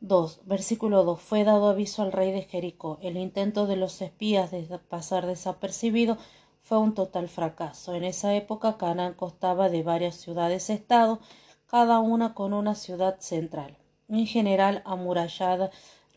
2. 0.00 0.40
Versículo 0.44 1.04
2. 1.04 1.20
Fue 1.20 1.44
dado 1.44 1.68
aviso 1.68 2.02
al 2.02 2.10
rey 2.10 2.32
de 2.32 2.42
Jericó. 2.42 2.98
El 3.02 3.16
intento 3.16 3.66
de 3.66 3.76
los 3.76 4.00
espías 4.02 4.50
de 4.50 4.62
pasar 4.78 5.26
desapercibido 5.26 6.18
fue 6.60 6.78
un 6.78 6.94
total 6.94 7.28
fracaso. 7.28 7.94
En 7.94 8.04
esa 8.04 8.34
época 8.34 8.76
Canaán 8.78 9.14
constaba 9.14 9.68
de 9.68 9.82
varias 9.82 10.16
ciudades-estado, 10.16 11.20
cada 11.66 12.00
una 12.00 12.34
con 12.34 12.54
una 12.54 12.74
ciudad 12.74 13.20
central 13.20 13.76
en 14.10 14.26
general 14.26 14.82
amurallada, 14.84 15.70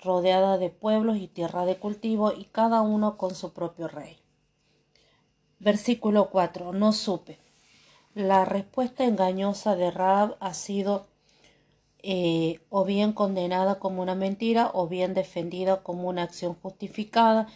rodeada 0.03 0.57
de 0.57 0.69
pueblos 0.69 1.17
y 1.17 1.27
tierra 1.27 1.65
de 1.65 1.77
cultivo, 1.77 2.33
y 2.33 2.45
cada 2.45 2.81
uno 2.81 3.17
con 3.17 3.35
su 3.35 3.53
propio 3.53 3.87
rey. 3.87 4.22
Versículo 5.63 6.29
4. 6.29 6.73
No 6.73 6.91
supe. 6.91 7.39
La 8.13 8.43
respuesta 8.43 9.05
engañosa 9.05 9.77
de 9.77 9.91
Raab 9.91 10.35
ha 10.41 10.53
sido 10.53 11.07
eh, 11.99 12.59
o 12.69 12.83
bien 12.83 13.13
condenada 13.13 13.79
como 13.79 14.01
una 14.01 14.13
mentira 14.13 14.71
o 14.73 14.89
bien 14.89 15.13
defendida 15.13 15.81
como 15.81 16.09
una 16.09 16.23
acción 16.23 16.53
justificada 16.61 17.47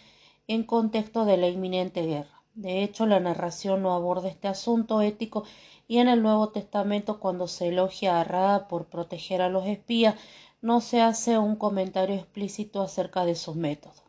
en 0.46 0.62
contexto 0.62 1.26
de 1.26 1.36
la 1.36 1.48
inminente 1.48 2.00
guerra. 2.00 2.42
De 2.54 2.82
hecho, 2.82 3.04
la 3.04 3.20
narración 3.20 3.82
no 3.82 3.92
aborda 3.92 4.30
este 4.30 4.48
asunto 4.48 5.02
ético 5.02 5.44
y 5.86 5.98
en 5.98 6.08
el 6.08 6.22
Nuevo 6.22 6.48
Testamento 6.48 7.20
cuando 7.20 7.46
se 7.46 7.68
elogia 7.68 8.22
a 8.22 8.24
Raab 8.24 8.68
por 8.68 8.86
proteger 8.86 9.42
a 9.42 9.50
los 9.50 9.66
espías, 9.66 10.14
no 10.62 10.80
se 10.80 11.02
hace 11.02 11.36
un 11.36 11.56
comentario 11.56 12.16
explícito 12.16 12.80
acerca 12.80 13.26
de 13.26 13.34
sus 13.34 13.54
métodos. 13.54 14.07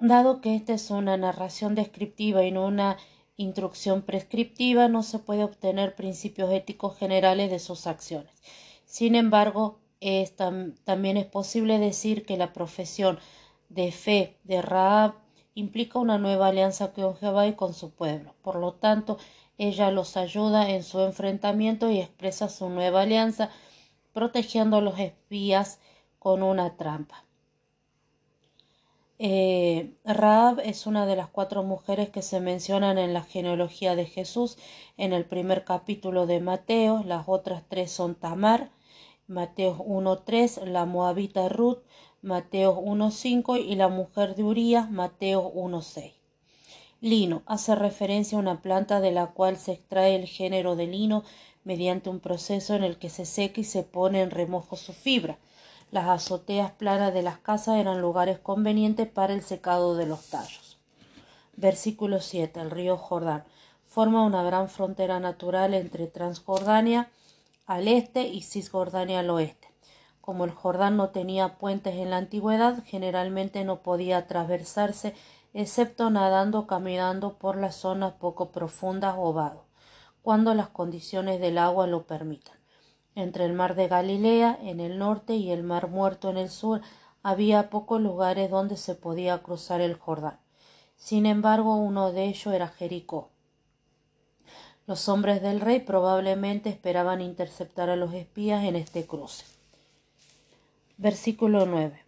Dado 0.00 0.40
que 0.40 0.56
esta 0.56 0.72
es 0.72 0.90
una 0.90 1.18
narración 1.18 1.74
descriptiva 1.74 2.42
y 2.42 2.50
no 2.50 2.66
una 2.66 2.96
instrucción 3.36 4.00
prescriptiva, 4.00 4.88
no 4.88 5.02
se 5.02 5.18
puede 5.18 5.44
obtener 5.44 5.94
principios 5.94 6.50
éticos 6.52 6.96
generales 6.96 7.50
de 7.50 7.58
sus 7.58 7.86
acciones. 7.86 8.32
Sin 8.86 9.14
embargo, 9.14 9.78
también 10.84 11.18
es 11.18 11.26
posible 11.26 11.78
decir 11.78 12.24
que 12.24 12.38
la 12.38 12.54
profesión 12.54 13.18
de 13.68 13.92
fe 13.92 14.38
de 14.44 14.62
Raab 14.62 15.14
implica 15.54 15.98
una 15.98 16.16
nueva 16.16 16.48
alianza 16.48 16.92
con 16.92 17.16
Jehová 17.16 17.46
y 17.46 17.52
con 17.52 17.74
su 17.74 17.90
pueblo. 17.90 18.34
Por 18.40 18.56
lo 18.56 18.72
tanto, 18.72 19.18
ella 19.58 19.90
los 19.90 20.16
ayuda 20.16 20.70
en 20.70 20.82
su 20.82 21.00
enfrentamiento 21.00 21.90
y 21.90 22.00
expresa 22.00 22.48
su 22.48 22.70
nueva 22.70 23.02
alianza, 23.02 23.50
protegiendo 24.14 24.78
a 24.78 24.80
los 24.80 24.98
espías 24.98 25.78
con 26.18 26.42
una 26.42 26.76
trampa. 26.78 27.26
Eh, 29.22 29.92
Raab 30.06 30.60
es 30.60 30.86
una 30.86 31.04
de 31.04 31.14
las 31.14 31.28
cuatro 31.28 31.62
mujeres 31.62 32.08
que 32.08 32.22
se 32.22 32.40
mencionan 32.40 32.96
en 32.96 33.12
la 33.12 33.22
genealogía 33.22 33.94
de 33.94 34.06
Jesús 34.06 34.56
en 34.96 35.12
el 35.12 35.26
primer 35.26 35.64
capítulo 35.64 36.26
de 36.26 36.40
Mateo. 36.40 37.02
Las 37.04 37.24
otras 37.28 37.62
tres 37.68 37.92
son 37.92 38.14
Tamar, 38.14 38.70
Mateo 39.26 39.76
1.3, 39.76 40.64
la 40.64 40.86
moabita 40.86 41.50
Ruth, 41.50 41.80
Mateo 42.22 42.80
1.5 42.80 43.62
y 43.62 43.74
la 43.74 43.88
mujer 43.88 44.36
de 44.36 44.42
Urías, 44.42 44.90
Mateo 44.90 45.52
1.6. 45.52 46.14
Lino 47.02 47.42
hace 47.44 47.74
referencia 47.74 48.38
a 48.38 48.40
una 48.40 48.62
planta 48.62 49.02
de 49.02 49.12
la 49.12 49.26
cual 49.26 49.58
se 49.58 49.72
extrae 49.72 50.16
el 50.16 50.28
género 50.28 50.76
de 50.76 50.86
lino 50.86 51.24
mediante 51.62 52.08
un 52.08 52.20
proceso 52.20 52.74
en 52.74 52.84
el 52.84 52.96
que 52.96 53.10
se 53.10 53.26
seca 53.26 53.60
y 53.60 53.64
se 53.64 53.82
pone 53.82 54.22
en 54.22 54.30
remojo 54.30 54.76
su 54.76 54.94
fibra. 54.94 55.38
Las 55.90 56.06
azoteas 56.06 56.70
planas 56.70 57.12
de 57.12 57.22
las 57.22 57.38
casas 57.38 57.78
eran 57.78 58.00
lugares 58.00 58.38
convenientes 58.38 59.08
para 59.08 59.32
el 59.32 59.42
secado 59.42 59.96
de 59.96 60.06
los 60.06 60.28
tallos. 60.28 60.78
Versículo 61.56 62.20
7. 62.20 62.60
El 62.60 62.70
río 62.70 62.96
Jordán 62.96 63.42
forma 63.82 64.22
una 64.22 64.44
gran 64.44 64.68
frontera 64.68 65.18
natural 65.18 65.74
entre 65.74 66.06
Transjordania 66.06 67.10
al 67.66 67.88
este 67.88 68.28
y 68.28 68.42
Cisjordania 68.42 69.18
al 69.18 69.30
oeste. 69.30 69.66
Como 70.20 70.44
el 70.44 70.52
Jordán 70.52 70.96
no 70.96 71.08
tenía 71.08 71.58
puentes 71.58 71.96
en 71.96 72.10
la 72.10 72.18
antigüedad, 72.18 72.84
generalmente 72.86 73.64
no 73.64 73.82
podía 73.82 74.18
atravesarse 74.18 75.16
excepto 75.54 76.08
nadando 76.08 76.60
o 76.60 76.66
caminando 76.68 77.34
por 77.34 77.56
las 77.56 77.74
zonas 77.74 78.12
poco 78.12 78.52
profundas 78.52 79.16
o 79.18 79.32
vados, 79.32 79.64
cuando 80.22 80.54
las 80.54 80.68
condiciones 80.68 81.40
del 81.40 81.58
agua 81.58 81.88
lo 81.88 82.04
permitan. 82.06 82.59
Entre 83.14 83.44
el 83.44 83.52
mar 83.52 83.74
de 83.74 83.88
Galilea 83.88 84.58
en 84.62 84.80
el 84.80 84.98
norte 84.98 85.34
y 85.34 85.50
el 85.50 85.62
mar 85.62 85.88
muerto 85.88 86.30
en 86.30 86.36
el 86.36 86.50
sur 86.50 86.80
había 87.22 87.70
pocos 87.70 88.00
lugares 88.00 88.50
donde 88.50 88.76
se 88.76 88.94
podía 88.94 89.42
cruzar 89.42 89.80
el 89.80 89.94
Jordán. 89.94 90.38
Sin 90.96 91.26
embargo, 91.26 91.76
uno 91.76 92.12
de 92.12 92.24
ellos 92.24 92.54
era 92.54 92.68
Jericó. 92.68 93.30
Los 94.86 95.08
hombres 95.08 95.40
del 95.42 95.60
rey 95.60 95.80
probablemente 95.80 96.68
esperaban 96.68 97.20
interceptar 97.20 97.90
a 97.90 97.96
los 97.96 98.12
espías 98.14 98.64
en 98.64 98.76
este 98.76 99.06
cruce. 99.06 99.44
Versículo 100.98 101.64
9. 101.64 102.04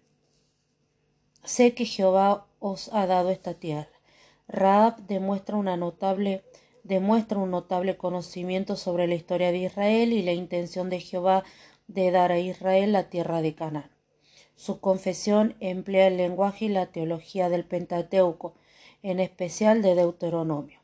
Sé 1.44 1.74
que 1.74 1.84
Jehová 1.86 2.46
os 2.60 2.92
ha 2.92 3.06
dado 3.06 3.30
esta 3.30 3.54
tierra. 3.54 3.88
Raab 4.48 4.98
demuestra 5.06 5.56
una 5.56 5.76
notable 5.76 6.44
demuestra 6.84 7.38
un 7.38 7.50
notable 7.50 7.96
conocimiento 7.96 8.76
sobre 8.76 9.06
la 9.06 9.14
historia 9.14 9.52
de 9.52 9.58
Israel 9.58 10.12
y 10.12 10.22
la 10.22 10.32
intención 10.32 10.90
de 10.90 11.00
Jehová 11.00 11.44
de 11.86 12.10
dar 12.10 12.32
a 12.32 12.38
Israel 12.38 12.92
la 12.92 13.08
tierra 13.10 13.42
de 13.42 13.54
Canaán. 13.54 13.90
Su 14.56 14.80
confesión 14.80 15.56
emplea 15.60 16.06
el 16.06 16.16
lenguaje 16.16 16.66
y 16.66 16.68
la 16.68 16.86
teología 16.86 17.48
del 17.48 17.64
Pentateuco, 17.64 18.54
en 19.02 19.20
especial 19.20 19.82
de 19.82 19.94
Deuteronomio. 19.94 20.80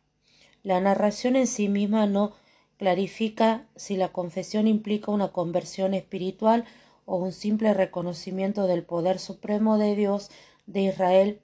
La 0.62 0.81
narración 0.81 1.37
en 1.37 1.47
sí 1.47 1.69
misma 1.69 2.07
no 2.07 2.33
clarifica 2.76 3.67
si 3.76 3.97
la 3.97 4.12
confesión 4.12 4.67
implica 4.67 5.11
una 5.11 5.28
conversión 5.28 5.95
espiritual 5.95 6.64
o 7.07 7.17
un 7.17 7.33
simple 7.33 7.75
reconocimiento 7.75 8.67
del 8.67 8.85
poder 8.85 9.19
supremo 9.19 9.78
de 9.78 9.97
Dios 9.97 10.31
de 10.67 10.83
Israel 10.83 11.40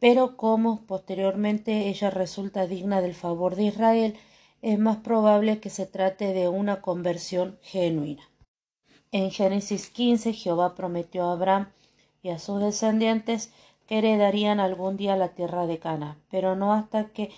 pero 0.00 0.36
como 0.36 0.82
posteriormente 0.86 1.88
ella 1.88 2.10
resulta 2.10 2.66
digna 2.66 3.00
del 3.00 3.14
favor 3.14 3.56
de 3.56 3.64
Israel, 3.64 4.16
es 4.62 4.78
más 4.78 4.98
probable 4.98 5.60
que 5.60 5.70
se 5.70 5.86
trate 5.86 6.32
de 6.32 6.48
una 6.48 6.80
conversión 6.80 7.58
genuina. 7.62 8.22
En 9.12 9.30
Génesis 9.30 9.88
15 9.88 10.32
Jehová 10.32 10.74
prometió 10.74 11.24
a 11.24 11.32
Abraham 11.32 11.68
y 12.22 12.30
a 12.30 12.38
sus 12.38 12.60
descendientes 12.60 13.52
que 13.86 13.98
heredarían 13.98 14.60
algún 14.60 14.96
día 14.96 15.16
la 15.16 15.30
tierra 15.30 15.66
de 15.66 15.78
Cana, 15.78 16.18
pero 16.30 16.56
no 16.56 16.74
hasta 16.74 17.10
que 17.10 17.30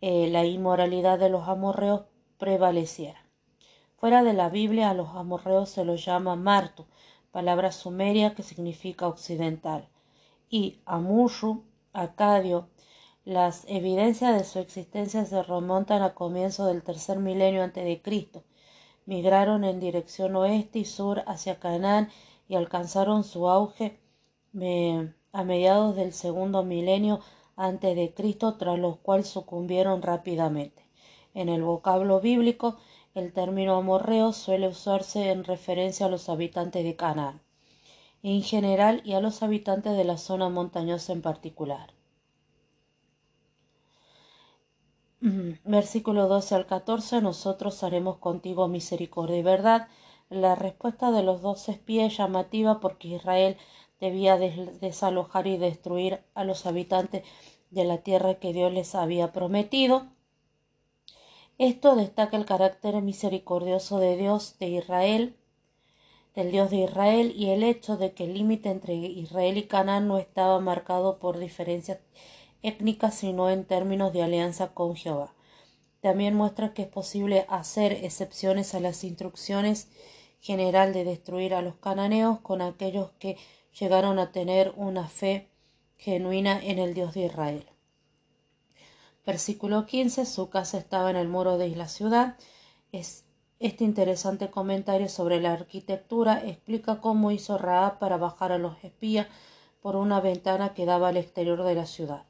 eh, 0.00 0.28
la 0.28 0.44
inmoralidad 0.44 1.18
de 1.18 1.30
los 1.30 1.48
amorreos 1.48 2.02
prevaleciera. 2.38 3.20
Fuera 3.96 4.22
de 4.22 4.34
la 4.34 4.50
Biblia 4.50 4.90
a 4.90 4.94
los 4.94 5.08
amorreos 5.08 5.70
se 5.70 5.84
los 5.84 6.04
llama 6.04 6.36
Martu, 6.36 6.84
palabra 7.32 7.72
sumeria 7.72 8.34
que 8.34 8.42
significa 8.42 9.08
occidental, 9.08 9.88
y 10.48 10.78
Amurru 10.84 11.64
acadio. 11.96 12.68
Las 13.24 13.64
evidencias 13.68 14.36
de 14.36 14.44
su 14.44 14.58
existencia 14.58 15.24
se 15.24 15.42
remontan 15.42 16.02
a 16.02 16.14
comienzo 16.14 16.66
del 16.66 16.82
tercer 16.82 17.18
milenio 17.18 17.62
antes 17.62 17.84
de 17.84 18.00
Cristo. 18.00 18.44
Migraron 19.06 19.64
en 19.64 19.80
dirección 19.80 20.36
oeste 20.36 20.80
y 20.80 20.84
sur 20.84 21.24
hacia 21.26 21.58
Canaán 21.58 22.10
y 22.48 22.54
alcanzaron 22.54 23.24
su 23.24 23.48
auge 23.48 23.98
a 25.32 25.44
mediados 25.44 25.96
del 25.96 26.12
segundo 26.12 26.62
milenio 26.62 27.20
antes 27.56 27.96
de 27.96 28.14
Cristo, 28.14 28.56
tras 28.56 28.78
lo 28.78 28.96
cual 28.96 29.24
sucumbieron 29.24 30.02
rápidamente. 30.02 30.86
En 31.34 31.48
el 31.48 31.62
vocablo 31.62 32.20
bíblico, 32.20 32.76
el 33.14 33.32
término 33.32 33.76
amorreo 33.76 34.32
suele 34.32 34.68
usarse 34.68 35.30
en 35.30 35.44
referencia 35.44 36.06
a 36.06 36.10
los 36.10 36.28
habitantes 36.28 36.84
de 36.84 36.96
Canaán 36.96 37.45
en 38.22 38.42
general 38.42 39.02
y 39.04 39.14
a 39.14 39.20
los 39.20 39.42
habitantes 39.42 39.96
de 39.96 40.04
la 40.04 40.18
zona 40.18 40.48
montañosa 40.48 41.12
en 41.12 41.22
particular. 41.22 41.96
Mm, 45.20 45.52
versículo 45.64 46.28
12 46.28 46.54
al 46.54 46.66
14 46.66 47.20
Nosotros 47.22 47.82
haremos 47.82 48.18
contigo 48.18 48.68
misericordia 48.68 49.38
y 49.38 49.42
verdad. 49.42 49.88
La 50.28 50.54
respuesta 50.54 51.10
de 51.10 51.22
los 51.22 51.42
dos 51.42 51.68
espías 51.68 52.12
es 52.12 52.18
llamativa 52.18 52.80
porque 52.80 53.08
Israel 53.08 53.56
debía 54.00 54.36
desalojar 54.36 55.46
y 55.46 55.56
destruir 55.56 56.20
a 56.34 56.44
los 56.44 56.66
habitantes 56.66 57.24
de 57.70 57.84
la 57.84 57.98
tierra 57.98 58.34
que 58.34 58.52
Dios 58.52 58.72
les 58.72 58.94
había 58.94 59.32
prometido. 59.32 60.06
Esto 61.58 61.96
destaca 61.96 62.36
el 62.36 62.44
carácter 62.44 63.00
misericordioso 63.00 63.98
de 63.98 64.16
Dios 64.16 64.58
de 64.58 64.68
Israel 64.68 65.36
del 66.36 66.52
Dios 66.52 66.70
de 66.70 66.76
Israel 66.76 67.32
y 67.34 67.50
el 67.50 67.64
hecho 67.64 67.96
de 67.96 68.12
que 68.12 68.24
el 68.24 68.34
límite 68.34 68.68
entre 68.68 68.94
Israel 68.94 69.56
y 69.56 69.64
Canaán 69.64 70.06
no 70.06 70.18
estaba 70.18 70.60
marcado 70.60 71.18
por 71.18 71.38
diferencias 71.38 71.98
étnicas 72.62 73.14
sino 73.14 73.50
en 73.50 73.64
términos 73.64 74.12
de 74.12 74.22
alianza 74.22 74.68
con 74.68 74.94
Jehová. 74.94 75.34
También 76.00 76.34
muestra 76.34 76.74
que 76.74 76.82
es 76.82 76.88
posible 76.88 77.46
hacer 77.48 77.92
excepciones 77.92 78.74
a 78.74 78.80
las 78.80 79.02
instrucciones 79.02 79.88
general 80.40 80.92
de 80.92 81.04
destruir 81.04 81.54
a 81.54 81.62
los 81.62 81.76
cananeos 81.76 82.38
con 82.40 82.60
aquellos 82.60 83.10
que 83.18 83.38
llegaron 83.78 84.18
a 84.18 84.30
tener 84.30 84.72
una 84.76 85.08
fe 85.08 85.48
genuina 85.96 86.62
en 86.62 86.78
el 86.78 86.92
Dios 86.92 87.14
de 87.14 87.24
Israel. 87.24 87.66
Versículo 89.24 89.86
15. 89.86 90.26
Su 90.26 90.50
casa 90.50 90.78
estaba 90.78 91.10
en 91.10 91.16
el 91.16 91.28
muro 91.28 91.56
de 91.56 91.70
la 91.70 91.88
ciudad. 91.88 92.36
Este 93.58 93.84
interesante 93.84 94.50
comentario 94.50 95.08
sobre 95.08 95.40
la 95.40 95.52
arquitectura 95.52 96.42
explica 96.44 97.00
cómo 97.00 97.30
hizo 97.30 97.56
Raab 97.56 97.98
para 97.98 98.18
bajar 98.18 98.52
a 98.52 98.58
los 98.58 98.76
espías 98.84 99.28
por 99.80 99.96
una 99.96 100.20
ventana 100.20 100.74
que 100.74 100.84
daba 100.84 101.08
al 101.08 101.16
exterior 101.16 101.62
de 101.62 101.74
la 101.74 101.86
ciudad. 101.86 102.24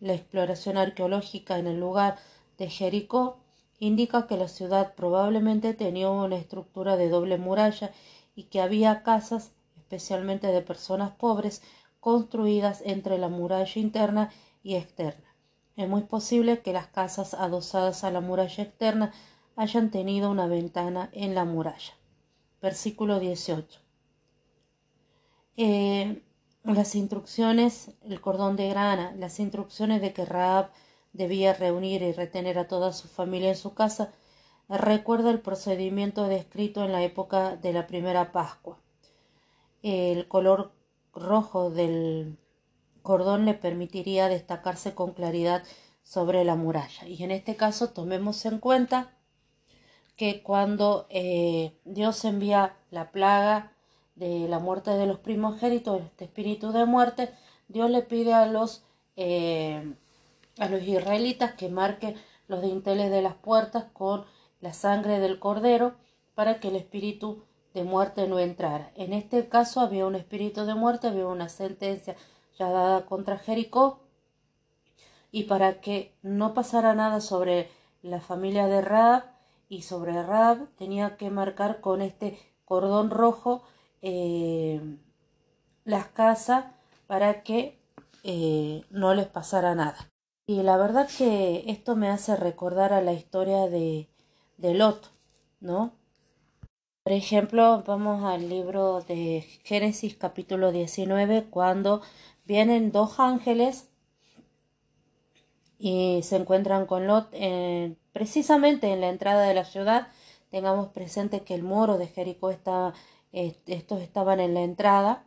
La 0.00 0.12
exploración 0.12 0.76
arqueológica 0.76 1.58
en 1.58 1.66
el 1.66 1.80
lugar 1.80 2.16
de 2.58 2.68
Jericó 2.68 3.38
indica 3.78 4.26
que 4.26 4.36
la 4.36 4.48
ciudad 4.48 4.94
probablemente 4.94 5.72
tenía 5.72 6.10
una 6.10 6.36
estructura 6.36 6.96
de 6.96 7.08
doble 7.08 7.38
muralla 7.38 7.92
y 8.34 8.44
que 8.44 8.60
había 8.60 9.02
casas, 9.02 9.52
especialmente 9.76 10.48
de 10.48 10.60
personas 10.60 11.12
pobres, 11.12 11.62
construidas 12.00 12.82
entre 12.84 13.16
la 13.16 13.28
muralla 13.28 13.80
interna 13.80 14.30
y 14.62 14.74
externa. 14.74 15.34
Es 15.76 15.88
muy 15.88 16.02
posible 16.02 16.60
que 16.60 16.72
las 16.72 16.86
casas 16.86 17.34
adosadas 17.34 18.04
a 18.04 18.10
la 18.10 18.20
muralla 18.20 18.62
externa 18.62 19.12
hayan 19.56 19.90
tenido 19.90 20.30
una 20.30 20.46
ventana 20.46 21.08
en 21.12 21.34
la 21.34 21.44
muralla. 21.44 21.94
Versículo 22.60 23.18
18. 23.18 23.80
Eh, 25.56 26.22
las 26.64 26.94
instrucciones, 26.94 27.92
el 28.02 28.20
cordón 28.20 28.56
de 28.56 28.68
grana, 28.68 29.14
las 29.16 29.40
instrucciones 29.40 30.02
de 30.02 30.12
que 30.12 30.24
Raab 30.24 30.70
debía 31.12 31.54
reunir 31.54 32.02
y 32.02 32.12
retener 32.12 32.58
a 32.58 32.68
toda 32.68 32.92
su 32.92 33.08
familia 33.08 33.48
en 33.50 33.56
su 33.56 33.72
casa, 33.72 34.12
recuerda 34.68 35.30
el 35.30 35.40
procedimiento 35.40 36.24
descrito 36.24 36.84
en 36.84 36.92
la 36.92 37.02
época 37.02 37.56
de 37.56 37.72
la 37.72 37.86
primera 37.86 38.32
Pascua. 38.32 38.78
El 39.82 40.28
color 40.28 40.72
rojo 41.14 41.70
del 41.70 42.36
cordón 43.02 43.46
le 43.46 43.54
permitiría 43.54 44.28
destacarse 44.28 44.94
con 44.94 45.12
claridad 45.12 45.62
sobre 46.02 46.44
la 46.44 46.56
muralla. 46.56 47.06
Y 47.06 47.22
en 47.22 47.30
este 47.30 47.56
caso 47.56 47.90
tomemos 47.90 48.44
en 48.44 48.58
cuenta 48.58 49.15
que 50.16 50.42
cuando 50.42 51.06
eh, 51.10 51.76
Dios 51.84 52.24
envía 52.24 52.76
la 52.90 53.10
plaga 53.10 53.72
de 54.14 54.48
la 54.48 54.58
muerte 54.58 54.90
de 54.92 55.06
los 55.06 55.18
primogénitos, 55.18 56.02
este 56.02 56.24
espíritu 56.24 56.72
de 56.72 56.86
muerte, 56.86 57.30
Dios 57.68 57.90
le 57.90 58.02
pide 58.02 58.32
a 58.32 58.46
los, 58.46 58.84
eh, 59.16 59.94
a 60.58 60.68
los 60.68 60.82
israelitas 60.82 61.52
que 61.52 61.68
marquen 61.68 62.16
los 62.48 62.62
dinteles 62.62 63.10
de 63.10 63.22
las 63.22 63.34
puertas 63.34 63.84
con 63.92 64.24
la 64.60 64.72
sangre 64.72 65.18
del 65.18 65.38
cordero 65.38 65.94
para 66.34 66.60
que 66.60 66.68
el 66.68 66.76
espíritu 66.76 67.44
de 67.74 67.84
muerte 67.84 68.26
no 68.26 68.38
entrara. 68.38 68.90
En 68.94 69.12
este 69.12 69.48
caso 69.48 69.80
había 69.80 70.06
un 70.06 70.14
espíritu 70.14 70.64
de 70.64 70.74
muerte, 70.74 71.08
había 71.08 71.26
una 71.26 71.50
sentencia 71.50 72.16
ya 72.58 72.70
dada 72.70 73.04
contra 73.04 73.38
Jericó 73.38 74.00
y 75.30 75.44
para 75.44 75.82
que 75.82 76.14
no 76.22 76.54
pasara 76.54 76.94
nada 76.94 77.20
sobre 77.20 77.68
la 78.02 78.20
familia 78.20 78.66
de 78.66 78.80
Raab, 78.80 79.35
y 79.68 79.82
sobre 79.82 80.22
Rab 80.22 80.68
tenía 80.76 81.16
que 81.16 81.30
marcar 81.30 81.80
con 81.80 82.02
este 82.02 82.38
cordón 82.64 83.10
rojo 83.10 83.62
eh, 84.02 84.80
las 85.84 86.06
casas 86.08 86.66
para 87.06 87.42
que 87.42 87.78
eh, 88.22 88.84
no 88.90 89.14
les 89.14 89.26
pasara 89.26 89.74
nada. 89.74 90.10
Y 90.46 90.62
la 90.62 90.76
verdad 90.76 91.08
que 91.16 91.64
esto 91.66 91.96
me 91.96 92.08
hace 92.08 92.36
recordar 92.36 92.92
a 92.92 93.02
la 93.02 93.12
historia 93.12 93.68
de, 93.68 94.08
de 94.58 94.74
Lot, 94.74 95.10
¿no? 95.60 95.92
Por 97.02 97.12
ejemplo, 97.12 97.84
vamos 97.86 98.24
al 98.24 98.48
libro 98.48 99.00
de 99.00 99.44
Génesis 99.64 100.16
capítulo 100.16 100.72
19, 100.72 101.46
cuando 101.50 102.02
vienen 102.44 102.90
dos 102.90 103.20
ángeles 103.20 103.88
y 105.78 106.20
se 106.22 106.36
encuentran 106.36 106.86
con 106.86 107.06
Lot 107.06 107.28
en 107.32 107.96
precisamente 108.16 108.90
en 108.90 109.02
la 109.02 109.10
entrada 109.10 109.46
de 109.46 109.52
la 109.52 109.66
ciudad. 109.66 110.08
Tengamos 110.50 110.88
presente 110.88 111.42
que 111.42 111.54
el 111.54 111.62
muro 111.62 111.98
de 111.98 112.06
Jericó 112.06 112.48
estaba, 112.48 112.94
estos 113.30 114.00
estaban 114.00 114.40
en 114.40 114.54
la 114.54 114.62
entrada 114.62 115.26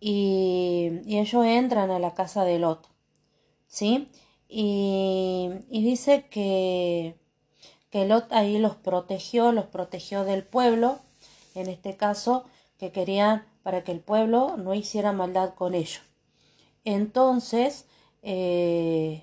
y, 0.00 0.90
ellos 1.06 1.46
entran 1.46 1.92
a 1.92 2.00
la 2.00 2.12
casa 2.14 2.42
de 2.42 2.58
Lot, 2.58 2.88
¿sí? 3.68 4.08
Y, 4.48 5.48
dice 5.70 6.26
que, 6.28 7.14
que 7.88 8.04
Lot 8.04 8.32
ahí 8.32 8.58
los 8.58 8.74
protegió, 8.74 9.52
los 9.52 9.66
protegió 9.66 10.24
del 10.24 10.42
pueblo, 10.42 10.98
en 11.54 11.68
este 11.68 11.96
caso, 11.96 12.46
que 12.78 12.90
querían 12.90 13.44
para 13.62 13.84
que 13.84 13.92
el 13.92 14.00
pueblo 14.00 14.56
no 14.56 14.74
hiciera 14.74 15.12
maldad 15.12 15.54
con 15.54 15.74
ellos. 15.74 16.02
Entonces, 16.84 17.86
eh, 18.22 19.22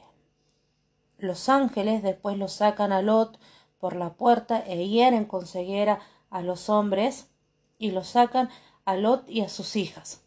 los 1.17 1.49
ángeles 1.49 2.03
después 2.03 2.37
lo 2.37 2.47
sacan 2.47 2.91
a 2.91 3.01
Lot 3.01 3.39
por 3.79 3.95
la 3.95 4.13
puerta 4.13 4.59
e 4.65 4.87
hieren 4.87 5.25
con 5.25 5.45
ceguera 5.45 5.99
a 6.29 6.41
los 6.41 6.69
hombres 6.69 7.29
y 7.77 7.91
los 7.91 8.07
sacan 8.07 8.49
a 8.85 8.95
Lot 8.95 9.29
y 9.29 9.41
a 9.41 9.49
sus 9.49 9.75
hijas 9.75 10.23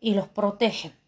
y 0.00 0.14
los 0.14 0.28
protegen. 0.28 0.98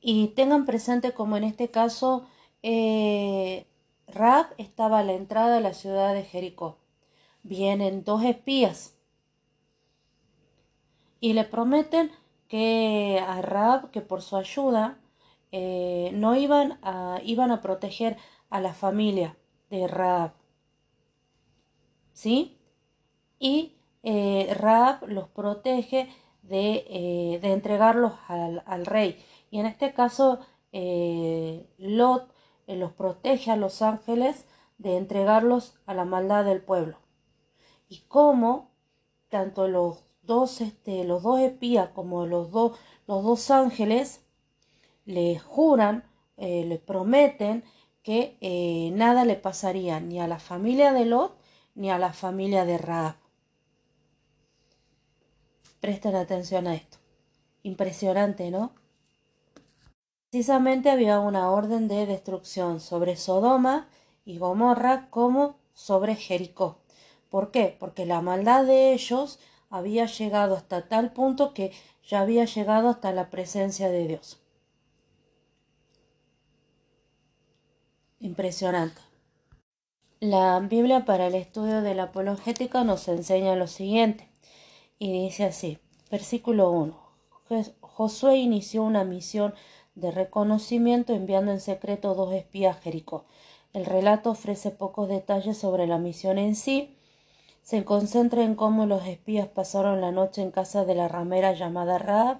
Y 0.00 0.28
tengan 0.28 0.66
presente 0.66 1.12
como 1.12 1.36
en 1.36 1.44
este 1.44 1.70
caso 1.70 2.26
eh, 2.62 3.66
Rab 4.06 4.46
estaba 4.58 4.98
a 4.98 5.04
la 5.04 5.14
entrada 5.14 5.54
de 5.54 5.62
la 5.62 5.72
ciudad 5.72 6.14
de 6.14 6.24
Jericó. 6.24 6.78
Vienen 7.42 8.04
dos 8.04 8.22
espías 8.22 8.96
y 11.20 11.32
le 11.32 11.44
prometen 11.44 12.10
que 12.48 13.22
a 13.26 13.40
Rab, 13.40 13.90
que 13.90 14.02
por 14.02 14.20
su 14.20 14.36
ayuda, 14.36 14.98
eh, 15.56 16.10
no 16.12 16.34
iban 16.34 16.80
a, 16.82 17.20
iban 17.22 17.52
a 17.52 17.60
proteger 17.60 18.16
a 18.50 18.60
la 18.60 18.74
familia 18.74 19.36
de 19.70 19.86
Rab. 19.86 20.32
¿Sí? 22.12 22.58
Y 23.38 23.76
eh, 24.02 24.52
Rab 24.58 25.06
los 25.06 25.28
protege 25.28 26.08
de, 26.42 26.84
eh, 26.88 27.38
de 27.40 27.52
entregarlos 27.52 28.14
al, 28.26 28.64
al, 28.66 28.84
rey. 28.84 29.24
Y 29.52 29.60
en 29.60 29.66
este 29.66 29.94
caso, 29.94 30.40
Lot 30.72 32.34
los 32.66 32.92
protege 32.94 33.52
a 33.52 33.56
los 33.56 33.80
ángeles 33.80 34.48
de 34.78 34.96
entregarlos 34.96 35.78
a 35.86 35.94
la 35.94 36.04
maldad 36.04 36.44
del 36.44 36.62
pueblo. 36.62 36.98
Y 37.88 38.00
como 38.08 38.72
tanto 39.28 39.68
los 39.68 40.04
dos, 40.22 40.60
este, 40.60 41.04
los 41.04 41.22
dos 41.22 41.38
espías 41.38 41.90
como 41.90 42.26
los 42.26 42.50
los 43.06 43.22
dos 43.22 43.50
ángeles 43.52 44.23
le 45.06 45.38
juran, 45.38 46.04
eh, 46.36 46.64
le 46.64 46.78
prometen 46.78 47.64
que 48.02 48.36
eh, 48.40 48.90
nada 48.92 49.24
le 49.24 49.36
pasaría 49.36 50.00
ni 50.00 50.20
a 50.20 50.26
la 50.26 50.38
familia 50.38 50.92
de 50.92 51.06
Lot 51.06 51.36
ni 51.74 51.90
a 51.90 51.98
la 51.98 52.12
familia 52.12 52.64
de 52.64 52.78
Raab. 52.78 53.16
Presten 55.80 56.14
atención 56.14 56.66
a 56.66 56.74
esto. 56.74 56.98
Impresionante, 57.62 58.50
¿no? 58.50 58.72
Precisamente 60.30 60.90
había 60.90 61.20
una 61.20 61.50
orden 61.50 61.88
de 61.88 62.06
destrucción 62.06 62.80
sobre 62.80 63.16
Sodoma 63.16 63.88
y 64.24 64.38
Gomorra 64.38 65.08
como 65.10 65.56
sobre 65.74 66.16
Jericó. 66.16 66.78
¿Por 67.30 67.50
qué? 67.50 67.76
Porque 67.78 68.06
la 68.06 68.20
maldad 68.20 68.64
de 68.64 68.92
ellos 68.92 69.38
había 69.70 70.06
llegado 70.06 70.56
hasta 70.56 70.88
tal 70.88 71.12
punto 71.12 71.54
que 71.54 71.72
ya 72.06 72.20
había 72.20 72.44
llegado 72.44 72.88
hasta 72.88 73.12
la 73.12 73.30
presencia 73.30 73.88
de 73.88 74.06
Dios. 74.06 74.43
Impresionante. 78.24 79.02
La 80.18 80.58
Biblia 80.58 81.04
para 81.04 81.26
el 81.26 81.34
estudio 81.34 81.82
de 81.82 81.94
la 81.94 82.04
apologética 82.04 82.82
nos 82.82 83.06
enseña 83.08 83.54
lo 83.54 83.66
siguiente 83.66 84.30
y 84.98 85.12
dice 85.12 85.44
así, 85.44 85.76
versículo 86.10 86.70
1. 86.70 86.98
Josué 87.82 88.38
inició 88.38 88.82
una 88.82 89.04
misión 89.04 89.52
de 89.94 90.10
reconocimiento 90.10 91.12
enviando 91.12 91.52
en 91.52 91.60
secreto 91.60 92.14
dos 92.14 92.32
espías 92.32 92.78
a 92.78 92.80
Jericó. 92.80 93.26
El 93.74 93.84
relato 93.84 94.30
ofrece 94.30 94.70
pocos 94.70 95.10
detalles 95.10 95.58
sobre 95.58 95.86
la 95.86 95.98
misión 95.98 96.38
en 96.38 96.56
sí. 96.56 96.96
Se 97.60 97.84
concentra 97.84 98.42
en 98.42 98.54
cómo 98.54 98.86
los 98.86 99.06
espías 99.06 99.48
pasaron 99.48 100.00
la 100.00 100.12
noche 100.12 100.40
en 100.40 100.50
casa 100.50 100.86
de 100.86 100.94
la 100.94 101.08
ramera 101.08 101.52
llamada 101.52 101.98
Raab. 101.98 102.38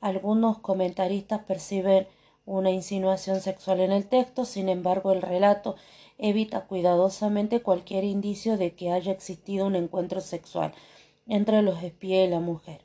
Algunos 0.00 0.58
comentaristas 0.58 1.44
perciben 1.44 2.08
una 2.44 2.70
insinuación 2.70 3.40
sexual 3.40 3.80
en 3.80 3.92
el 3.92 4.08
texto, 4.08 4.44
sin 4.44 4.68
embargo 4.68 5.12
el 5.12 5.22
relato 5.22 5.76
evita 6.18 6.66
cuidadosamente 6.66 7.62
cualquier 7.62 8.04
indicio 8.04 8.56
de 8.56 8.74
que 8.74 8.92
haya 8.92 9.12
existido 9.12 9.66
un 9.66 9.76
encuentro 9.76 10.20
sexual 10.20 10.72
entre 11.26 11.62
los 11.62 11.82
espías 11.82 12.26
y 12.26 12.30
la 12.30 12.40
mujer. 12.40 12.82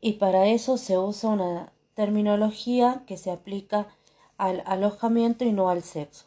Y 0.00 0.14
para 0.14 0.46
eso 0.46 0.76
se 0.76 0.98
usa 0.98 1.30
una 1.30 1.72
terminología 1.94 3.04
que 3.06 3.16
se 3.16 3.30
aplica 3.30 3.86
al 4.36 4.62
alojamiento 4.66 5.44
y 5.44 5.52
no 5.52 5.68
al 5.68 5.82
sexo. 5.82 6.26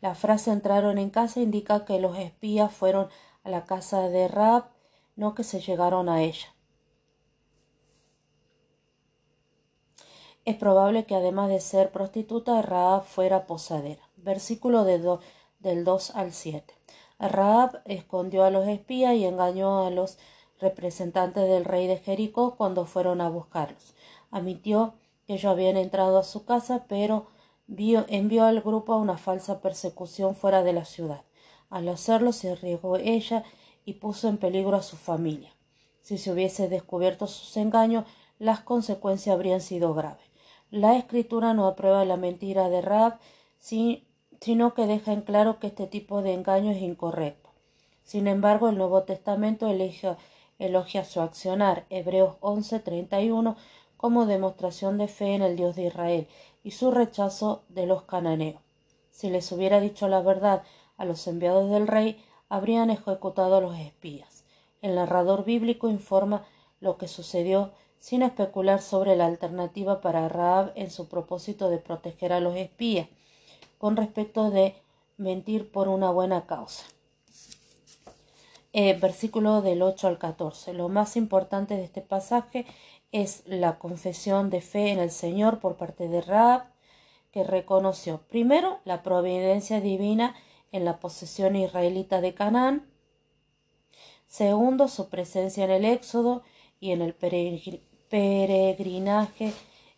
La 0.00 0.14
frase 0.14 0.50
entraron 0.50 0.98
en 0.98 1.10
casa 1.10 1.40
indica 1.40 1.84
que 1.84 2.00
los 2.00 2.18
espías 2.18 2.72
fueron 2.72 3.08
a 3.42 3.50
la 3.50 3.64
casa 3.64 4.08
de 4.08 4.28
Rab, 4.28 4.64
no 5.16 5.34
que 5.34 5.44
se 5.44 5.60
llegaron 5.60 6.08
a 6.08 6.22
ella. 6.22 6.53
Es 10.44 10.56
probable 10.56 11.06
que 11.06 11.14
además 11.14 11.48
de 11.48 11.58
ser 11.58 11.90
prostituta, 11.90 12.60
Raab 12.60 13.04
fuera 13.04 13.46
posadera. 13.46 14.02
Versículo 14.16 14.84
de 14.84 15.18
del 15.58 15.84
2 15.84 16.10
al 16.10 16.32
7. 16.32 16.74
Raab 17.18 17.80
escondió 17.86 18.44
a 18.44 18.50
los 18.50 18.68
espías 18.68 19.14
y 19.14 19.24
engañó 19.24 19.86
a 19.86 19.90
los 19.90 20.18
representantes 20.60 21.48
del 21.48 21.64
rey 21.64 21.86
de 21.86 21.96
Jericó 21.96 22.56
cuando 22.56 22.84
fueron 22.84 23.22
a 23.22 23.30
buscarlos. 23.30 23.94
Admitió 24.30 24.94
que 25.26 25.34
ellos 25.34 25.50
habían 25.50 25.78
entrado 25.78 26.18
a 26.18 26.24
su 26.24 26.44
casa, 26.44 26.84
pero 26.88 27.26
envió 27.66 28.44
al 28.44 28.60
grupo 28.60 28.92
a 28.92 28.98
una 28.98 29.16
falsa 29.16 29.62
persecución 29.62 30.34
fuera 30.34 30.62
de 30.62 30.74
la 30.74 30.84
ciudad. 30.84 31.22
Al 31.70 31.88
hacerlo 31.88 32.32
se 32.32 32.50
arriesgó 32.52 32.96
ella 32.96 33.44
y 33.86 33.94
puso 33.94 34.28
en 34.28 34.36
peligro 34.36 34.76
a 34.76 34.82
su 34.82 34.96
familia. 34.96 35.54
Si 36.02 36.18
se 36.18 36.30
hubiese 36.30 36.68
descubierto 36.68 37.26
sus 37.26 37.56
engaños, 37.56 38.04
las 38.38 38.60
consecuencias 38.60 39.34
habrían 39.34 39.62
sido 39.62 39.94
graves. 39.94 40.33
La 40.74 40.96
escritura 40.96 41.54
no 41.54 41.68
aprueba 41.68 42.04
la 42.04 42.16
mentira 42.16 42.68
de 42.68 42.82
Rab, 42.82 43.20
sino 43.60 44.74
que 44.74 44.86
deja 44.88 45.12
en 45.12 45.20
claro 45.20 45.60
que 45.60 45.68
este 45.68 45.86
tipo 45.86 46.20
de 46.20 46.34
engaño 46.34 46.72
es 46.72 46.82
incorrecto. 46.82 47.50
Sin 48.02 48.26
embargo, 48.26 48.68
el 48.68 48.76
Nuevo 48.76 49.04
Testamento 49.04 49.68
elogia, 49.70 51.04
su 51.04 51.20
accionar. 51.20 51.86
Hebreos 51.90 52.34
11:31 52.40 53.54
como 53.96 54.26
demostración 54.26 54.98
de 54.98 55.06
fe 55.06 55.36
en 55.36 55.42
el 55.42 55.54
Dios 55.54 55.76
de 55.76 55.84
Israel 55.84 56.26
y 56.64 56.72
su 56.72 56.90
rechazo 56.90 57.62
de 57.68 57.86
los 57.86 58.02
cananeos. 58.02 58.60
Si 59.12 59.30
les 59.30 59.52
hubiera 59.52 59.78
dicho 59.78 60.08
la 60.08 60.22
verdad 60.22 60.64
a 60.96 61.04
los 61.04 61.24
enviados 61.28 61.70
del 61.70 61.86
rey, 61.86 62.20
habrían 62.48 62.90
ejecutado 62.90 63.58
a 63.58 63.60
los 63.60 63.78
espías. 63.78 64.42
El 64.82 64.96
narrador 64.96 65.44
bíblico 65.44 65.88
informa 65.88 66.44
lo 66.80 66.98
que 66.98 67.06
sucedió 67.06 67.70
sin 68.04 68.22
especular 68.22 68.82
sobre 68.82 69.16
la 69.16 69.24
alternativa 69.24 70.02
para 70.02 70.28
Raab 70.28 70.72
en 70.74 70.90
su 70.90 71.08
propósito 71.08 71.70
de 71.70 71.78
proteger 71.78 72.34
a 72.34 72.40
los 72.40 72.54
espías, 72.54 73.08
con 73.78 73.96
respecto 73.96 74.50
de 74.50 74.74
mentir 75.16 75.72
por 75.72 75.88
una 75.88 76.10
buena 76.10 76.44
causa. 76.44 76.84
Eh, 78.74 78.92
versículo 79.00 79.62
del 79.62 79.80
8 79.80 80.06
al 80.06 80.18
14. 80.18 80.74
Lo 80.74 80.90
más 80.90 81.16
importante 81.16 81.78
de 81.78 81.84
este 81.84 82.02
pasaje 82.02 82.66
es 83.10 83.42
la 83.46 83.78
confesión 83.78 84.50
de 84.50 84.60
fe 84.60 84.90
en 84.90 84.98
el 84.98 85.10
Señor 85.10 85.58
por 85.60 85.76
parte 85.76 86.06
de 86.06 86.20
Raab, 86.20 86.64
que 87.32 87.42
reconoció 87.42 88.18
primero 88.28 88.80
la 88.84 89.02
providencia 89.02 89.80
divina 89.80 90.34
en 90.72 90.84
la 90.84 91.00
posesión 91.00 91.56
israelita 91.56 92.20
de 92.20 92.34
Canaán, 92.34 92.86
segundo 94.26 94.88
su 94.88 95.08
presencia 95.08 95.64
en 95.64 95.70
el 95.70 95.86
Éxodo 95.86 96.42
y 96.80 96.90
en 96.90 97.00
el 97.00 97.14
peregrinaje 98.10 99.52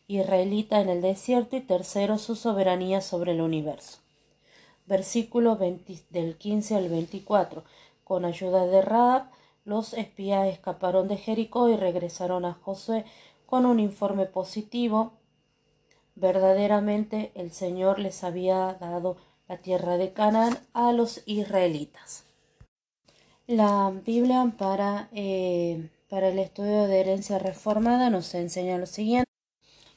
israelita 0.09 0.81
en 0.81 0.88
el 0.88 1.03
desierto 1.03 1.57
y 1.57 1.61
tercero 1.61 2.19
su 2.19 2.37
soberanía 2.37 3.01
sobre 3.01 3.33
el 3.33 3.40
universo. 3.40 3.99
Versículo 4.87 5.57
del 5.57 6.37
15 6.37 6.77
al 6.77 6.88
24. 6.88 7.64
Con 8.05 8.25
ayuda 8.25 8.66
de 8.66 8.83
Raab, 8.83 9.31
los 9.64 9.95
espías 9.95 10.47
escaparon 10.47 11.09
de 11.09 11.16
Jericó 11.16 11.69
y 11.69 11.77
regresaron 11.77 12.45
a 12.45 12.55
Josué 12.55 13.05
con 13.47 13.66
un 13.66 13.81
informe 13.81 14.27
positivo. 14.27 15.12
Verdaderamente 16.14 17.33
el 17.35 17.51
Señor 17.51 17.99
les 17.99 18.23
había 18.23 18.75
dado 18.75 19.16
la 19.49 19.59
tierra 19.59 19.97
de 19.97 20.12
Canaán 20.12 20.59
a 20.73 20.92
los 20.92 21.23
israelitas. 21.27 22.25
La 23.49 23.92
Biblia 24.05 24.53
para, 24.57 25.09
eh, 25.12 25.88
para 26.09 26.29
el 26.29 26.38
estudio 26.38 26.87
de 26.87 27.01
herencia 27.01 27.38
reformada 27.38 28.11
nos 28.11 28.35
enseña 28.35 28.79
lo 28.79 28.87
siguiente 28.87 29.31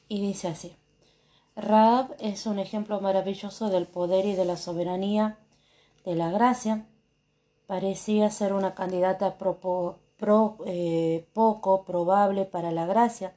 y 0.07 0.21
dice 0.21 0.47
así. 0.47 0.75
Raab 1.55 2.15
es 2.19 2.45
un 2.45 2.57
ejemplo 2.57 2.99
maravilloso 3.01 3.69
del 3.69 3.85
poder 3.85 4.25
y 4.25 4.33
de 4.33 4.45
la 4.45 4.57
soberanía 4.57 5.37
de 6.05 6.15
la 6.15 6.31
gracia 6.31 6.87
parecía 7.67 8.31
ser 8.31 8.53
una 8.53 8.73
candidata 8.73 9.37
eh, 10.65 11.27
poco 11.33 11.83
probable 11.83 12.45
para 12.45 12.71
la 12.71 12.87
gracia, 12.87 13.35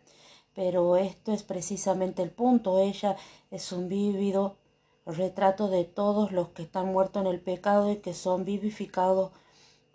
pero 0.55 0.97
esto 0.97 1.33
es 1.33 1.43
precisamente 1.43 2.23
el 2.23 2.31
punto. 2.31 2.79
Ella 2.79 3.17
es 3.51 3.73
un 3.73 3.89
vívido 3.89 4.57
retrato 5.05 5.69
de 5.69 5.85
todos 5.85 6.33
los 6.33 6.49
que 6.51 6.63
están 6.63 6.87
muertos 6.93 7.23
en 7.23 7.29
el 7.29 7.41
pecado 7.41 7.91
y 7.91 7.97
que 7.97 8.15
son 8.15 8.47
vivificados 8.47 9.33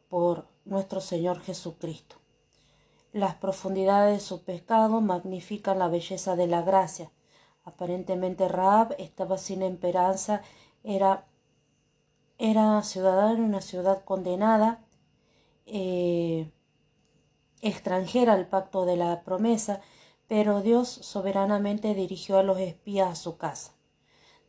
por 0.10 0.46
nuestro 0.66 1.02
Señor 1.02 1.42
Jesucristo. 1.42 2.17
Las 3.14 3.36
profundidades 3.36 4.14
de 4.14 4.20
su 4.20 4.44
pecado 4.44 5.02
magnifican 5.02 5.80
la 5.80 5.88
belleza 5.88 6.36
de 6.36 6.48
la 6.48 6.62
gracia. 6.62 7.12
Aparentemente 7.64 8.48
Raab 8.48 8.96
estaba 9.00 9.38
sin 9.38 9.62
esperanza, 9.62 10.42
era, 10.84 11.26
era 12.38 12.82
ciudadana 12.84 13.34
en 13.34 13.44
una 13.44 13.62
ciudad 13.62 14.04
condenada, 14.04 14.84
eh, 15.66 16.52
extranjera 17.62 18.34
al 18.34 18.48
pacto 18.48 18.86
de 18.86 18.98
la 18.98 19.24
promesa, 19.24 19.82
pero 20.28 20.62
Dios 20.62 20.88
soberanamente 20.90 21.94
dirigió 21.94 22.38
a 22.38 22.44
los 22.44 22.60
espías 22.60 23.10
a 23.10 23.16
su 23.16 23.38
casa. 23.38 23.74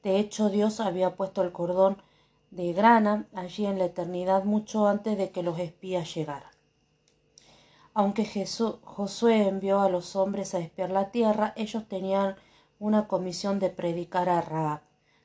De 0.03 0.19
hecho, 0.19 0.49
Dios 0.51 0.81
había 0.81 1.17
puesto 1.17 1.43
el 1.43 1.53
cordón 1.53 2.03
de 2.51 2.73
grana 2.73 3.29
allí 3.35 3.67
en 3.67 3.79
la 3.79 3.87
eternidad 3.87 4.45
mucho 4.45 4.87
antes 4.89 5.17
de 5.17 5.31
que 5.31 5.43
los 5.43 5.59
espías 5.59 6.15
llegaran. 6.15 6.48
Aunque 7.99 8.25
Josué 8.85 9.49
envió 9.49 9.81
a 9.81 9.89
los 9.89 10.15
hombres 10.15 10.55
a 10.55 10.61
espiar 10.61 10.91
la 10.91 11.11
tierra, 11.11 11.53
ellos 11.57 11.89
tenían 11.89 12.37
una 12.79 13.09
comisión 13.09 13.59
de 13.59 13.71
predicar 13.71 14.29
a 14.29 14.41
Raab. 14.41 14.83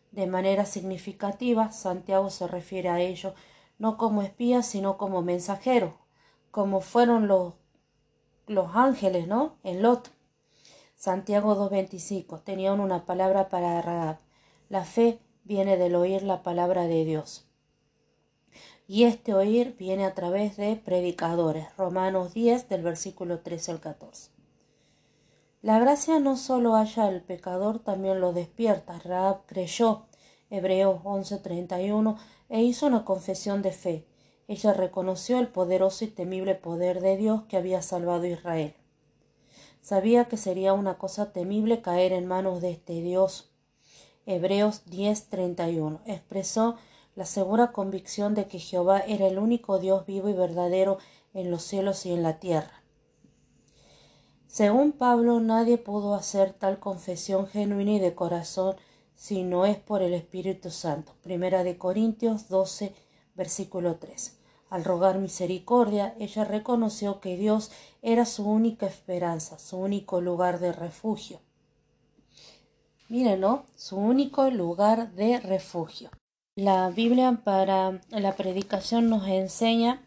De 0.10 0.26
manera 0.26 0.66
significativa, 0.66 1.72
Santiago 1.72 2.32
se 2.32 2.48
refiere 2.48 2.90
a 2.90 3.00
ellos 3.00 3.36
no 3.78 3.96
como 3.96 4.24
espías, 4.24 4.66
sino 4.66 4.98
como 4.98 5.22
mensajeros, 5.22 5.94
como 6.50 6.82
fueron 6.82 7.28
los, 7.28 7.54
los 8.48 8.76
ángeles, 8.76 9.28
¿no? 9.28 9.58
En 9.64 9.84
Lot. 9.84 10.10
Santiago 10.96 11.56
2.25 11.56 12.42
tenían 12.44 12.80
una 12.80 13.06
palabra 13.06 13.50
para 13.50 13.84
Raab. 13.84 14.18
La 14.70 14.84
fe 14.84 15.20
viene 15.44 15.78
del 15.78 15.94
oír 15.94 16.24
la 16.24 16.42
palabra 16.42 16.88
de 16.88 17.06
Dios. 17.06 17.46
Y 18.88 19.06
este 19.06 19.34
oír 19.34 19.76
viene 19.78 20.06
a 20.06 20.14
través 20.14 20.58
de 20.58 20.76
predicadores. 20.76 21.68
Romanos 21.78 22.34
10 22.34 22.68
del 22.68 22.84
versículo 22.84 23.40
13 23.40 23.72
al 23.72 23.80
14. 23.80 24.32
La 25.62 25.80
gracia 25.80 26.20
no 26.20 26.36
solo 26.36 26.74
halla 26.74 27.06
al 27.06 27.22
pecador, 27.22 27.80
también 27.80 28.20
lo 28.20 28.34
despierta. 28.34 29.00
Raab 29.00 29.46
creyó, 29.46 30.08
Hebreos 30.50 31.00
11:31, 31.06 32.18
e 32.50 32.62
hizo 32.62 32.88
una 32.88 33.06
confesión 33.06 33.62
de 33.62 33.72
fe. 33.72 34.06
Ella 34.50 34.74
reconoció 34.74 35.40
el 35.40 35.48
poderoso 35.48 36.04
y 36.04 36.10
temible 36.10 36.56
poder 36.56 37.00
de 37.00 37.16
Dios 37.16 37.44
que 37.44 37.56
había 37.56 37.82
salvado 37.82 38.24
a 38.24 38.28
Israel. 38.28 38.76
Sabía 39.80 40.26
que 40.26 40.36
sería 40.36 40.74
una 40.74 40.98
cosa 40.98 41.32
temible 41.32 41.82
caer 41.82 42.12
en 42.12 42.28
manos 42.28 42.60
de 42.62 42.72
este 42.72 43.02
Dios. 43.02 43.50
Hebreos 44.26 44.84
10:31 44.86 46.02
expresó 46.06 46.76
la 47.16 47.26
segura 47.26 47.72
convicción 47.72 48.34
de 48.34 48.48
que 48.48 48.60
Jehová 48.60 49.00
era 49.00 49.28
el 49.28 49.38
único 49.38 49.80
Dios 49.80 50.06
vivo 50.06 50.30
y 50.30 50.34
verdadero 50.34 50.98
en 51.34 51.52
los 51.52 51.64
cielos 51.64 52.06
y 52.06 52.12
en 52.12 52.24
la 52.24 52.40
tierra. 52.40 52.84
Según 54.48 54.92
Pablo, 54.92 55.40
nadie 55.40 55.78
pudo 55.78 56.14
hacer 56.14 56.54
tal 56.54 56.80
confesión 56.80 57.48
genuina 57.48 57.94
y 57.94 58.00
de 58.00 58.14
corazón 58.14 58.76
si 59.16 59.44
no 59.44 59.66
es 59.66 59.78
por 59.78 60.02
el 60.02 60.14
Espíritu 60.14 60.70
Santo. 60.70 61.14
Primera 61.24 61.64
de 61.64 61.78
Corintios 61.78 62.50
12, 62.50 62.94
versículo 63.36 63.96
3. 63.96 64.38
Al 64.70 64.84
rogar 64.84 65.20
misericordia, 65.20 66.16
ella 66.20 66.44
reconoció 66.46 67.20
que 67.20 67.38
Dios 67.38 67.72
era 68.02 68.26
su 68.26 68.48
única 68.48 68.86
esperanza, 68.86 69.60
su 69.60 69.78
único 69.78 70.20
lugar 70.20 70.60
de 70.60 70.72
refugio. 70.72 71.42
Mírenlo, 73.10 73.66
su 73.76 73.98
único 73.98 74.50
lugar 74.50 75.14
de 75.14 75.40
refugio. 75.40 76.10
La 76.56 76.92
Biblia 76.92 77.42
para 77.44 78.00
la 78.10 78.36
predicación 78.36 79.10
nos 79.10 79.28
enseña 79.28 80.04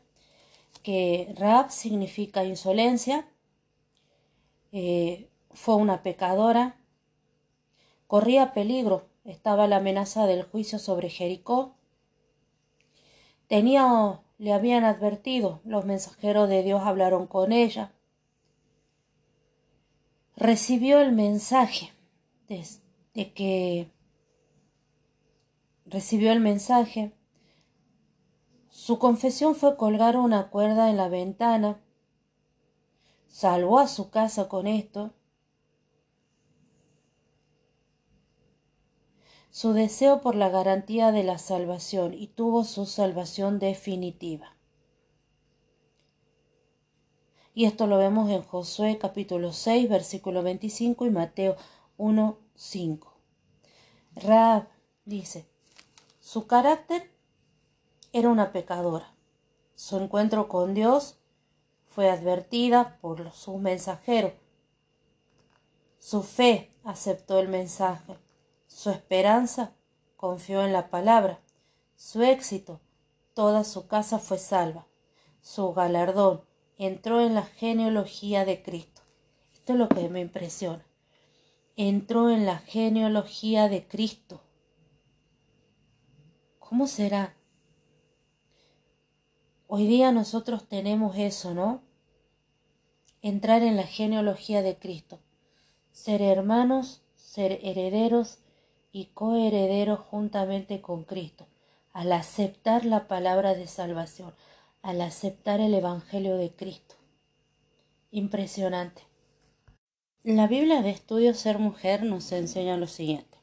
que 0.84 1.34
Raab 1.36 1.72
significa 1.72 2.44
insolencia, 2.44 3.26
eh, 4.70 5.28
fue 5.50 5.74
una 5.74 6.04
pecadora, 6.04 6.76
corría 8.06 8.54
peligro, 8.54 9.08
estaba 9.24 9.66
la 9.66 9.78
amenaza 9.78 10.26
del 10.26 10.44
juicio 10.44 10.78
sobre 10.78 11.10
Jericó, 11.10 11.74
tenía, 13.48 14.20
le 14.38 14.52
habían 14.52 14.84
advertido, 14.84 15.60
los 15.64 15.84
mensajeros 15.84 16.48
de 16.48 16.62
Dios 16.62 16.82
hablaron 16.84 17.26
con 17.26 17.50
ella, 17.50 17.92
recibió 20.36 21.00
el 21.00 21.10
mensaje 21.10 21.92
de, 22.46 22.64
de 23.14 23.32
que 23.32 23.95
recibió 25.86 26.32
el 26.32 26.40
mensaje. 26.40 27.14
Su 28.68 28.98
confesión 28.98 29.54
fue 29.54 29.76
colgar 29.76 30.16
una 30.16 30.50
cuerda 30.50 30.90
en 30.90 30.96
la 30.96 31.08
ventana 31.08 31.80
salvó 33.36 33.80
a 33.80 33.86
su 33.86 34.08
casa 34.08 34.48
con 34.48 34.66
esto. 34.66 35.12
Su 39.50 39.74
deseo 39.74 40.22
por 40.22 40.34
la 40.34 40.48
garantía 40.48 41.12
de 41.12 41.22
la 41.22 41.36
salvación 41.36 42.14
y 42.14 42.28
tuvo 42.28 42.64
su 42.64 42.86
salvación 42.86 43.58
definitiva. 43.58 44.56
Y 47.52 47.66
esto 47.66 47.86
lo 47.86 47.98
vemos 47.98 48.30
en 48.30 48.40
Josué 48.40 48.96
capítulo 48.96 49.52
6, 49.52 49.90
versículo 49.90 50.42
25 50.42 51.04
y 51.04 51.10
Mateo 51.10 51.56
1, 51.98 52.38
5. 52.54 53.12
Raab 54.14 54.68
dice, 55.04 55.46
su 56.26 56.48
carácter 56.48 57.08
era 58.12 58.30
una 58.30 58.50
pecadora. 58.50 59.14
Su 59.76 59.96
encuentro 59.96 60.48
con 60.48 60.74
Dios 60.74 61.20
fue 61.86 62.10
advertida 62.10 62.98
por 63.00 63.30
su 63.30 63.58
mensajero. 63.58 64.34
Su 66.00 66.24
fe 66.24 66.72
aceptó 66.82 67.38
el 67.38 67.46
mensaje. 67.46 68.18
Su 68.66 68.90
esperanza 68.90 69.76
confió 70.16 70.64
en 70.64 70.72
la 70.72 70.90
palabra. 70.90 71.38
Su 71.94 72.24
éxito, 72.24 72.80
toda 73.32 73.62
su 73.62 73.86
casa 73.86 74.18
fue 74.18 74.38
salva. 74.38 74.88
Su 75.42 75.74
galardón 75.74 76.42
entró 76.76 77.20
en 77.20 77.36
la 77.36 77.44
genealogía 77.44 78.44
de 78.44 78.64
Cristo. 78.64 79.02
Esto 79.52 79.74
es 79.74 79.78
lo 79.78 79.88
que 79.88 80.08
me 80.08 80.22
impresiona. 80.22 80.84
Entró 81.76 82.30
en 82.30 82.46
la 82.46 82.58
genealogía 82.58 83.68
de 83.68 83.86
Cristo. 83.86 84.40
¿Cómo 86.68 86.88
será? 86.88 87.36
Hoy 89.68 89.86
día 89.86 90.10
nosotros 90.10 90.68
tenemos 90.68 91.16
eso, 91.16 91.54
¿no? 91.54 91.82
entrar 93.22 93.62
en 93.62 93.76
la 93.76 93.84
genealogía 93.84 94.62
de 94.62 94.76
Cristo, 94.76 95.20
ser 95.92 96.22
hermanos, 96.22 97.02
ser 97.14 97.60
herederos 97.62 98.38
y 98.90 99.06
coherederos 99.14 100.00
juntamente 100.00 100.80
con 100.80 101.04
Cristo, 101.04 101.46
al 101.92 102.10
aceptar 102.10 102.84
la 102.84 103.06
palabra 103.06 103.54
de 103.54 103.68
salvación, 103.68 104.34
al 104.82 105.00
aceptar 105.02 105.60
el 105.60 105.72
Evangelio 105.72 106.36
de 106.36 106.50
Cristo. 106.50 106.96
Impresionante. 108.10 109.02
La 110.24 110.48
Biblia 110.48 110.82
de 110.82 110.90
Estudio 110.90 111.32
Ser 111.32 111.60
Mujer 111.60 112.02
nos 112.02 112.32
enseña 112.32 112.76
lo 112.76 112.88
siguiente. 112.88 113.38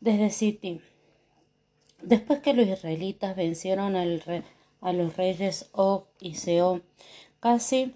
Desde 0.00 0.30
Sittim, 0.30 0.80
después 2.02 2.40
que 2.40 2.54
los 2.54 2.66
israelitas 2.66 3.36
vencieron 3.36 3.96
a 3.96 4.92
los 4.92 5.16
reyes 5.16 5.68
Og 5.72 6.04
y 6.20 6.34
Seón 6.34 6.82
casi 7.40 7.94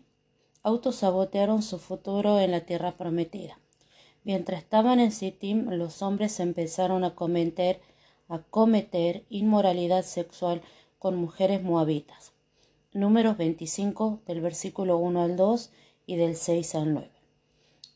autosabotearon 0.62 1.62
su 1.62 1.78
futuro 1.78 2.38
en 2.38 2.50
la 2.50 2.60
tierra 2.60 2.92
prometida. 2.92 3.58
Mientras 4.24 4.62
estaban 4.62 5.00
en 5.00 5.12
Sittim, 5.12 5.70
los 5.70 6.02
hombres 6.02 6.40
empezaron 6.40 7.04
a 7.04 7.14
cometer, 7.14 7.80
a 8.28 8.40
cometer 8.40 9.24
inmoralidad 9.30 10.04
sexual 10.04 10.60
con 10.98 11.16
mujeres 11.16 11.62
moabitas. 11.62 12.32
Números 12.92 13.38
25 13.38 14.20
del 14.26 14.40
versículo 14.40 14.98
1 14.98 15.22
al 15.22 15.36
2 15.36 15.70
y 16.06 16.16
del 16.16 16.36
6 16.36 16.74
al 16.74 16.94
9. 16.94 17.19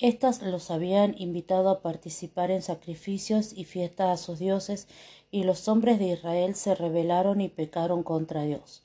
Estas 0.01 0.43
los 0.43 0.71
habían 0.71 1.15
invitado 1.19 1.69
a 1.71 1.81
participar 1.81 2.51
en 2.51 2.63
sacrificios 2.63 3.53
y 3.53 3.65
fiestas 3.65 4.09
a 4.09 4.23
sus 4.23 4.39
dioses, 4.39 4.89
y 5.31 5.45
los 5.45 5.69
hombres 5.69 5.99
de 5.99 6.09
Israel 6.09 6.55
se 6.55 6.75
rebelaron 6.75 7.41
y 7.41 7.49
pecaron 7.49 8.03
contra 8.03 8.43
Dios. 8.43 8.83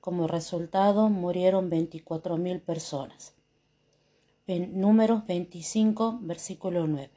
Como 0.00 0.26
resultado, 0.26 1.08
murieron 1.08 1.70
veinticuatro 1.70 2.36
mil 2.36 2.60
personas. 2.60 3.34
Números 4.46 5.26
25, 5.26 6.18
versículo 6.22 6.86
9. 6.86 7.10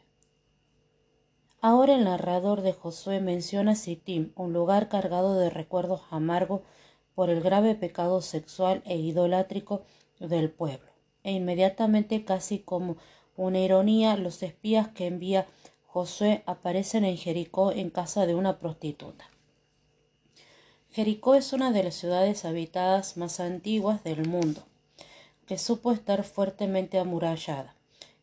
Ahora 1.61 1.95
el 1.95 2.03
narrador 2.03 2.61
de 2.61 2.73
Josué 2.73 3.19
menciona 3.19 3.75
Sittim, 3.75 4.31
un 4.35 4.53
lugar 4.53 4.87
cargado 4.87 5.35
de 5.35 5.49
recuerdos 5.49 6.01
amargos 6.11 6.61
por 7.15 7.31
el 7.31 7.41
grave 7.41 7.73
pecado 7.73 8.21
sexual 8.21 8.83
e 8.85 8.97
idolátrico 8.97 9.81
del 10.19 10.51
pueblo. 10.51 10.91
E 11.23 11.31
inmediatamente, 11.31 12.23
casi 12.23 12.59
como 12.59 12.97
una 13.37 13.59
ironía, 13.59 14.15
los 14.15 14.41
espías 14.43 14.87
que 14.89 15.07
envía 15.07 15.47
Josué 15.87 16.43
aparecen 16.45 17.05
en 17.05 17.17
Jericó 17.17 17.71
en 17.71 17.89
casa 17.89 18.25
de 18.25 18.35
una 18.35 18.59
prostituta. 18.59 19.29
Jericó 20.91 21.35
es 21.35 21.51
una 21.51 21.71
de 21.71 21.83
las 21.83 21.95
ciudades 21.95 22.45
habitadas 22.45 23.17
más 23.17 23.39
antiguas 23.39 24.03
del 24.03 24.27
mundo, 24.27 24.63
que 25.45 25.57
supo 25.57 25.91
estar 25.91 26.23
fuertemente 26.23 26.99
amurallada. 26.99 27.75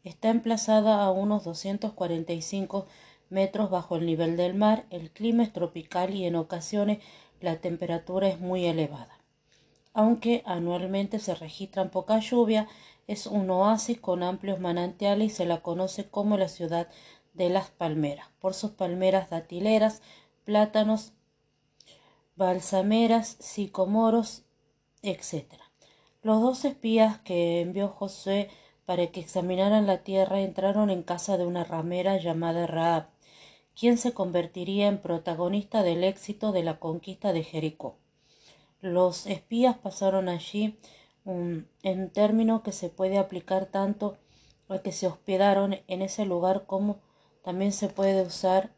Está 0.04 0.30
emplazada 0.30 1.02
a 1.04 1.10
unos 1.10 1.44
245 1.44 2.86
metros 3.28 3.70
bajo 3.70 3.96
el 3.96 4.06
nivel 4.06 4.36
del 4.36 4.54
mar, 4.54 4.84
el 4.90 5.10
clima 5.10 5.42
es 5.42 5.52
tropical 5.52 6.14
y 6.14 6.24
en 6.24 6.36
ocasiones 6.36 6.98
la 7.40 7.56
temperatura 7.56 8.28
es 8.28 8.40
muy 8.40 8.66
elevada. 8.66 9.18
Aunque 9.94 10.42
anualmente 10.46 11.18
se 11.18 11.34
registran 11.34 11.90
poca 11.90 12.18
lluvia, 12.18 12.68
es 13.06 13.26
un 13.26 13.50
oasis 13.50 14.00
con 14.00 14.22
amplios 14.22 14.60
manantiales 14.60 15.32
y 15.32 15.34
se 15.34 15.44
la 15.44 15.62
conoce 15.62 16.08
como 16.08 16.36
la 16.36 16.48
ciudad 16.48 16.88
de 17.34 17.48
las 17.48 17.70
palmeras, 17.70 18.28
por 18.40 18.54
sus 18.54 18.72
palmeras 18.72 19.30
datileras, 19.30 20.02
plátanos, 20.44 21.12
balsameras, 22.36 23.36
sicomoros, 23.40 24.42
etc. 25.02 25.46
Los 26.22 26.40
dos 26.40 26.64
espías 26.64 27.20
que 27.20 27.60
envió 27.60 27.88
José 27.88 28.50
para 28.84 29.06
que 29.08 29.20
examinaran 29.20 29.86
la 29.86 29.98
tierra 29.98 30.40
entraron 30.40 30.90
en 30.90 31.02
casa 31.02 31.36
de 31.36 31.46
una 31.46 31.64
ramera 31.64 32.16
llamada 32.18 32.66
Raab, 32.66 33.08
quien 33.78 33.96
se 33.96 34.12
convertiría 34.12 34.88
en 34.88 34.98
protagonista 34.98 35.82
del 35.82 36.04
éxito 36.04 36.52
de 36.52 36.62
la 36.62 36.78
conquista 36.78 37.32
de 37.32 37.42
Jericó. 37.42 37.96
Los 38.80 39.26
espías 39.26 39.78
pasaron 39.78 40.28
allí 40.28 40.76
un, 41.24 41.68
en 41.82 42.10
término 42.10 42.62
que 42.62 42.72
se 42.72 42.88
puede 42.88 43.18
aplicar 43.18 43.66
tanto 43.66 44.16
a 44.68 44.78
que 44.78 44.92
se 44.92 45.06
hospedaron 45.06 45.76
en 45.86 46.02
ese 46.02 46.24
lugar 46.24 46.64
como 46.66 46.98
también 47.42 47.72
se 47.72 47.88
puede 47.88 48.22
usar 48.22 48.70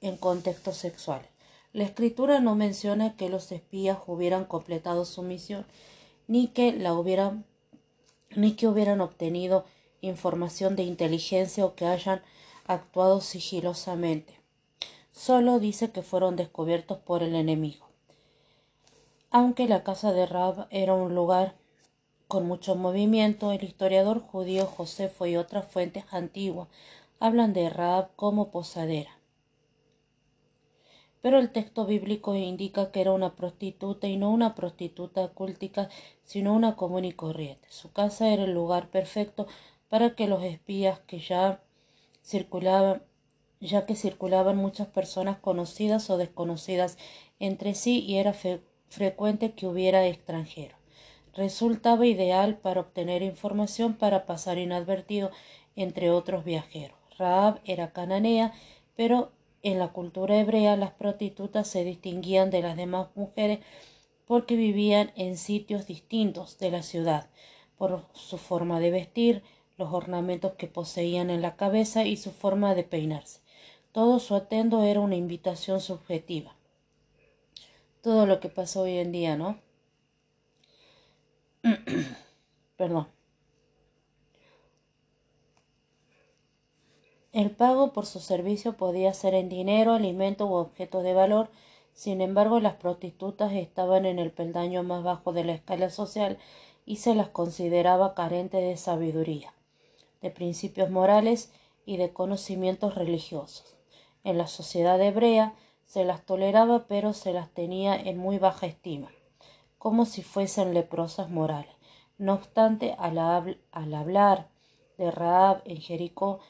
en 0.00 0.16
contextos 0.16 0.76
sexuales. 0.76 1.28
La 1.72 1.84
escritura 1.84 2.40
no 2.40 2.54
menciona 2.54 3.16
que 3.16 3.28
los 3.28 3.52
espías 3.52 3.98
hubieran 4.06 4.44
completado 4.44 5.04
su 5.04 5.22
misión, 5.22 5.66
ni 6.26 6.48
que 6.48 6.72
la 6.72 6.94
hubieran, 6.94 7.44
ni 8.34 8.54
que 8.54 8.68
hubieran 8.68 9.00
obtenido 9.00 9.64
información 10.00 10.76
de 10.76 10.84
inteligencia 10.84 11.64
o 11.64 11.74
que 11.74 11.86
hayan 11.86 12.22
actuado 12.66 13.20
sigilosamente. 13.20 14.38
Solo 15.12 15.58
dice 15.58 15.90
que 15.90 16.02
fueron 16.02 16.36
descubiertos 16.36 16.98
por 16.98 17.22
el 17.22 17.34
enemigo. 17.34 17.88
Aunque 19.30 19.68
la 19.68 19.82
casa 19.82 20.12
de 20.12 20.26
Rab 20.26 20.68
era 20.70 20.94
un 20.94 21.14
lugar 21.14 21.57
con 22.28 22.46
mucho 22.46 22.76
movimiento, 22.76 23.52
el 23.52 23.64
historiador 23.64 24.20
judío 24.20 24.66
Josefo 24.66 25.24
y 25.24 25.36
otras 25.36 25.66
fuentes 25.66 26.04
antiguas 26.10 26.68
hablan 27.20 27.54
de 27.54 27.70
Raab 27.70 28.14
como 28.16 28.50
posadera. 28.50 29.18
Pero 31.22 31.38
el 31.38 31.50
texto 31.50 31.86
bíblico 31.86 32.34
indica 32.36 32.92
que 32.92 33.00
era 33.00 33.12
una 33.12 33.34
prostituta 33.34 34.06
y 34.06 34.18
no 34.18 34.30
una 34.30 34.54
prostituta 34.54 35.26
cultica, 35.28 35.88
sino 36.22 36.54
una 36.54 36.76
común 36.76 37.06
y 37.06 37.12
corriente. 37.12 37.66
Su 37.70 37.92
casa 37.92 38.28
era 38.28 38.44
el 38.44 38.52
lugar 38.52 38.90
perfecto 38.90 39.46
para 39.88 40.14
que 40.14 40.28
los 40.28 40.42
espías 40.42 41.00
que 41.00 41.18
ya 41.18 41.62
circulaban, 42.22 43.02
ya 43.60 43.86
que 43.86 43.96
circulaban 43.96 44.58
muchas 44.58 44.86
personas 44.86 45.38
conocidas 45.38 46.10
o 46.10 46.18
desconocidas 46.18 46.98
entre 47.40 47.74
sí 47.74 48.04
y 48.06 48.18
era 48.18 48.34
frecuente 48.88 49.52
que 49.52 49.66
hubiera 49.66 50.06
extranjeros. 50.06 50.77
Resultaba 51.38 52.04
ideal 52.04 52.56
para 52.56 52.80
obtener 52.80 53.22
información 53.22 53.94
para 53.94 54.26
pasar 54.26 54.58
inadvertido 54.58 55.30
entre 55.76 56.10
otros 56.10 56.44
viajeros. 56.44 56.98
Raab 57.16 57.60
era 57.64 57.92
cananea, 57.92 58.52
pero 58.96 59.30
en 59.62 59.78
la 59.78 59.92
cultura 59.92 60.36
hebrea 60.40 60.76
las 60.76 60.90
prostitutas 60.90 61.68
se 61.68 61.84
distinguían 61.84 62.50
de 62.50 62.62
las 62.62 62.76
demás 62.76 63.10
mujeres 63.14 63.60
porque 64.26 64.56
vivían 64.56 65.12
en 65.14 65.36
sitios 65.36 65.86
distintos 65.86 66.58
de 66.58 66.72
la 66.72 66.82
ciudad, 66.82 67.30
por 67.76 68.06
su 68.14 68.36
forma 68.36 68.80
de 68.80 68.90
vestir, 68.90 69.44
los 69.76 69.92
ornamentos 69.92 70.54
que 70.54 70.66
poseían 70.66 71.30
en 71.30 71.40
la 71.40 71.54
cabeza 71.54 72.04
y 72.04 72.16
su 72.16 72.32
forma 72.32 72.74
de 72.74 72.82
peinarse. 72.82 73.42
Todo 73.92 74.18
su 74.18 74.34
atendo 74.34 74.82
era 74.82 74.98
una 74.98 75.14
invitación 75.14 75.80
subjetiva. 75.80 76.56
Todo 78.02 78.26
lo 78.26 78.40
que 78.40 78.48
pasa 78.48 78.80
hoy 78.80 78.98
en 78.98 79.12
día, 79.12 79.36
¿no? 79.36 79.67
Perdón. 82.76 83.08
El 87.32 87.50
pago 87.50 87.92
por 87.92 88.06
su 88.06 88.20
servicio 88.20 88.76
podía 88.76 89.12
ser 89.14 89.34
en 89.34 89.48
dinero, 89.48 89.92
alimento 89.92 90.46
u 90.46 90.54
objetos 90.54 91.02
de 91.02 91.14
valor. 91.14 91.50
Sin 91.92 92.20
embargo, 92.20 92.58
las 92.58 92.74
prostitutas 92.74 93.52
estaban 93.52 94.06
en 94.06 94.18
el 94.18 94.30
peldaño 94.30 94.82
más 94.82 95.02
bajo 95.02 95.32
de 95.32 95.44
la 95.44 95.52
escala 95.52 95.90
social 95.90 96.38
y 96.86 96.96
se 96.96 97.14
las 97.14 97.28
consideraba 97.28 98.14
carentes 98.14 98.62
de 98.62 98.76
sabiduría, 98.76 99.52
de 100.22 100.30
principios 100.30 100.90
morales 100.90 101.52
y 101.84 101.96
de 101.96 102.12
conocimientos 102.12 102.94
religiosos. 102.94 103.76
En 104.24 104.38
la 104.38 104.46
sociedad 104.46 105.00
hebrea 105.00 105.54
se 105.86 106.04
las 106.04 106.24
toleraba, 106.24 106.86
pero 106.86 107.12
se 107.12 107.32
las 107.32 107.50
tenía 107.50 107.94
en 107.94 108.18
muy 108.18 108.38
baja 108.38 108.66
estima, 108.66 109.10
como 109.78 110.06
si 110.06 110.22
fuesen 110.22 110.74
leprosas 110.74 111.30
morales. 111.30 111.77
No 112.18 112.34
obstante, 112.34 112.96
al, 112.98 113.18
hablar 113.72 114.48
de 114.98 115.10
Raab 115.12 115.62
en 115.64 115.76
Jericó, 115.76 116.40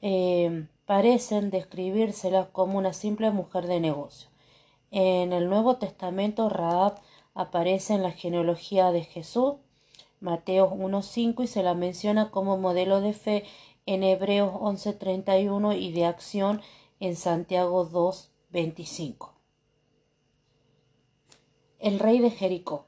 eh, 0.00 0.68
parecen 0.86 1.50
describírsela 1.50 2.50
como 2.52 2.78
una 2.78 2.92
simple 2.92 3.32
mujer 3.32 3.66
de 3.66 3.80
negocio. 3.80 4.30
En 4.92 5.32
el 5.32 5.50
Nuevo 5.50 5.76
Testamento, 5.76 6.48
Raab 6.48 7.00
aparece 7.34 7.94
en 7.94 8.04
la 8.04 8.12
genealogía 8.12 8.92
de 8.92 9.02
Jesús, 9.02 9.54
Mateo 10.20 10.70
1.5, 10.70 11.42
y 11.42 11.46
se 11.48 11.64
la 11.64 11.74
menciona 11.74 12.30
como 12.30 12.56
modelo 12.56 13.00
de 13.00 13.12
fe 13.12 13.44
en 13.86 14.04
Hebreos 14.04 14.52
11.31 14.54 15.76
y 15.80 15.90
de 15.92 16.04
acción 16.04 16.62
en 17.00 17.16
Santiago 17.16 17.88
2.25. 17.90 19.32
El 21.80 21.98
rey 21.98 22.20
de 22.20 22.30
Jericó 22.30 22.87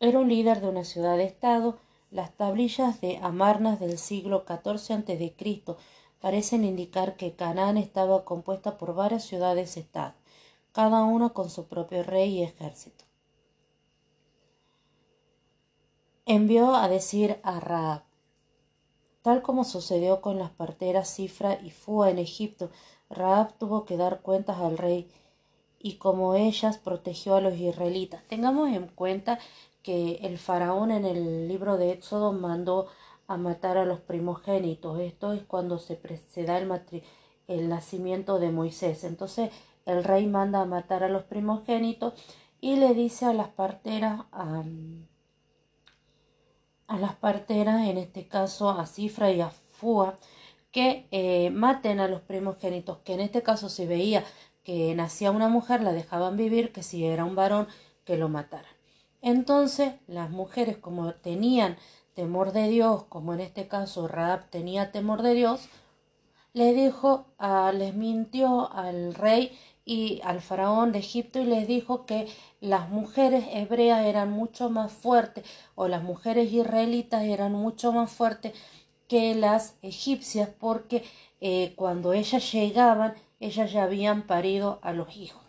era 0.00 0.18
un 0.18 0.28
líder 0.28 0.60
de 0.60 0.68
una 0.68 0.84
ciudad-estado. 0.84 1.78
Las 2.10 2.36
tablillas 2.36 3.00
de 3.00 3.18
Amarnas 3.18 3.80
del 3.80 3.98
siglo 3.98 4.44
XIV 4.46 4.92
a.C 4.94 5.76
parecen 6.20 6.64
indicar 6.64 7.16
que 7.16 7.34
Canaán 7.34 7.76
estaba 7.76 8.24
compuesta 8.24 8.78
por 8.78 8.94
varias 8.94 9.24
ciudades-estado, 9.24 10.14
cada 10.72 11.04
una 11.04 11.30
con 11.30 11.50
su 11.50 11.66
propio 11.66 12.02
rey 12.02 12.38
y 12.38 12.42
ejército. 12.42 13.04
Envió 16.24 16.74
a 16.74 16.88
decir 16.88 17.38
a 17.42 17.60
Raab, 17.60 18.02
tal 19.22 19.42
como 19.42 19.64
sucedió 19.64 20.20
con 20.20 20.38
las 20.38 20.50
parteras 20.50 21.14
Cifra 21.14 21.60
y 21.60 21.70
Fua 21.70 22.10
en 22.10 22.18
Egipto, 22.18 22.70
Raab 23.08 23.56
tuvo 23.58 23.84
que 23.84 23.96
dar 23.96 24.20
cuentas 24.20 24.58
al 24.58 24.78
rey 24.78 25.08
y 25.78 25.98
como 25.98 26.34
ellas 26.34 26.78
protegió 26.78 27.36
a 27.36 27.40
los 27.40 27.54
israelitas. 27.54 28.24
Tengamos 28.26 28.70
en 28.70 28.88
cuenta 28.88 29.38
que 29.86 30.18
el 30.22 30.36
faraón 30.36 30.90
en 30.90 31.04
el 31.04 31.46
libro 31.46 31.76
de 31.76 31.92
Éxodo 31.92 32.32
mandó 32.32 32.88
a 33.28 33.36
matar 33.36 33.78
a 33.78 33.84
los 33.84 34.00
primogénitos. 34.00 34.98
Esto 34.98 35.32
es 35.32 35.44
cuando 35.44 35.78
se, 35.78 35.96
da 36.44 36.58
el, 36.58 37.68
nacimiento 37.68 38.40
de 38.40 38.50
Moisés. 38.50 39.04
Entonces 39.04 39.52
el 39.84 40.02
rey 40.02 40.26
manda 40.26 40.62
a 40.62 40.64
matar 40.64 41.04
a 41.04 41.08
los 41.08 41.22
primogénitos 41.22 42.14
y 42.60 42.74
le 42.74 42.94
dice 42.94 43.26
a 43.26 43.32
las 43.32 43.46
parteras, 43.50 44.22
a, 44.32 44.64
las 46.98 47.14
parteras, 47.14 47.86
en 47.86 47.98
este 47.98 48.26
caso 48.26 48.70
a 48.70 48.86
Cifra 48.86 49.30
y 49.30 49.40
a 49.40 49.50
Fua, 49.50 50.18
que 50.72 51.06
eh, 51.12 51.50
maten 51.50 52.00
a 52.00 52.08
los 52.08 52.22
primogénitos, 52.22 52.98
que 53.04 53.14
en 53.14 53.20
este 53.20 53.44
caso 53.44 53.68
si 53.68 53.86
veía 53.86 54.24
que 54.64 54.96
nacía 54.96 55.30
una 55.30 55.48
mujer 55.48 55.80
la 55.80 55.92
dejaban 55.92 56.36
vivir, 56.36 56.72
que 56.72 56.82
si 56.82 57.06
era 57.06 57.24
un 57.24 57.36
varón 57.36 57.68
que 58.04 58.16
lo 58.16 58.28
matara. 58.28 58.75
Entonces 59.26 59.94
las 60.06 60.30
mujeres 60.30 60.76
como 60.76 61.12
tenían 61.14 61.76
temor 62.14 62.52
de 62.52 62.68
Dios, 62.68 63.02
como 63.08 63.34
en 63.34 63.40
este 63.40 63.66
caso 63.66 64.06
Raab 64.06 64.48
tenía 64.50 64.92
temor 64.92 65.22
de 65.22 65.34
Dios, 65.34 65.68
le 66.52 66.72
dijo, 66.74 67.26
les 67.74 67.92
mintió 67.92 68.72
al 68.72 69.14
rey 69.14 69.58
y 69.84 70.20
al 70.22 70.40
faraón 70.40 70.92
de 70.92 71.00
Egipto 71.00 71.40
y 71.40 71.44
les 71.44 71.66
dijo 71.66 72.06
que 72.06 72.28
las 72.60 72.88
mujeres 72.88 73.46
hebreas 73.50 74.06
eran 74.06 74.30
mucho 74.30 74.70
más 74.70 74.92
fuertes 74.92 75.44
o 75.74 75.88
las 75.88 76.04
mujeres 76.04 76.52
israelitas 76.52 77.24
eran 77.24 77.50
mucho 77.50 77.90
más 77.90 78.12
fuertes 78.12 78.52
que 79.08 79.34
las 79.34 79.74
egipcias 79.82 80.50
porque 80.56 81.02
eh, 81.40 81.72
cuando 81.74 82.12
ellas 82.12 82.52
llegaban 82.52 83.14
ellas 83.40 83.72
ya 83.72 83.82
habían 83.82 84.22
parido 84.22 84.78
a 84.82 84.92
los 84.92 85.16
hijos. 85.16 85.45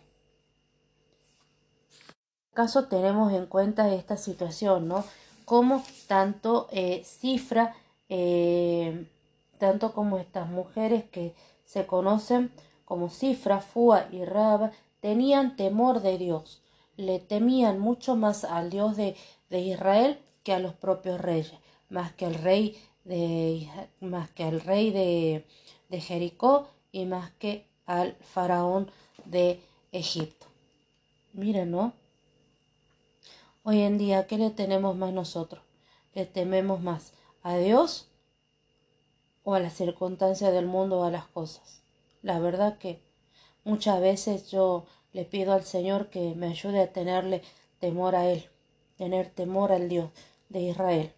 Caso 2.58 2.88
tenemos 2.88 3.32
en 3.32 3.46
cuenta 3.46 3.94
esta 3.94 4.16
situación, 4.16 4.88
¿no? 4.88 5.04
como 5.44 5.84
tanto 6.08 6.66
eh, 6.72 7.04
cifra, 7.04 7.76
eh, 8.08 9.06
tanto 9.58 9.92
como 9.92 10.18
estas 10.18 10.48
mujeres 10.48 11.04
que 11.04 11.36
se 11.64 11.86
conocen 11.86 12.50
como 12.84 13.10
Cifra, 13.10 13.60
Fua 13.60 14.08
y 14.10 14.24
Rab, 14.24 14.72
tenían 14.98 15.54
temor 15.54 16.02
de 16.02 16.18
Dios, 16.18 16.60
le 16.96 17.20
temían 17.20 17.78
mucho 17.78 18.16
más 18.16 18.42
al 18.42 18.70
Dios 18.70 18.96
de, 18.96 19.14
Israel 19.50 20.18
que 20.42 20.52
a 20.52 20.58
los 20.58 20.74
propios 20.74 21.20
reyes, 21.20 21.54
más 21.90 22.12
que 22.12 22.26
al 22.26 22.34
rey 22.34 22.76
de, 23.04 23.68
más 24.00 24.30
que 24.30 24.42
al 24.42 24.60
rey 24.60 24.90
de, 24.90 25.46
de 25.90 26.00
Jericó 26.00 26.66
y 26.90 27.04
más 27.04 27.30
que 27.38 27.68
al 27.86 28.16
faraón 28.16 28.90
de 29.26 29.60
Egipto. 29.92 30.46
Miren, 31.34 31.70
¿no? 31.70 31.92
Hoy 33.70 33.82
en 33.82 33.98
día, 33.98 34.26
¿qué 34.26 34.38
le 34.38 34.48
tenemos 34.48 34.96
más 34.96 35.12
nosotros? 35.12 35.62
¿Le 36.14 36.24
tememos 36.24 36.80
más 36.80 37.12
a 37.42 37.58
Dios 37.58 38.08
o 39.44 39.52
a 39.52 39.60
las 39.60 39.74
circunstancias 39.74 40.54
del 40.54 40.64
mundo 40.64 41.00
o 41.00 41.04
a 41.04 41.10
las 41.10 41.26
cosas? 41.26 41.82
La 42.22 42.38
verdad 42.38 42.78
que 42.78 43.02
muchas 43.64 44.00
veces 44.00 44.50
yo 44.50 44.86
le 45.12 45.26
pido 45.26 45.52
al 45.52 45.64
Señor 45.64 46.08
que 46.08 46.34
me 46.34 46.46
ayude 46.46 46.80
a 46.80 46.94
tenerle 46.94 47.42
temor 47.78 48.14
a 48.16 48.30
Él, 48.30 48.48
tener 48.96 49.28
temor 49.28 49.70
al 49.70 49.90
Dios 49.90 50.12
de 50.48 50.62
Israel, 50.62 51.12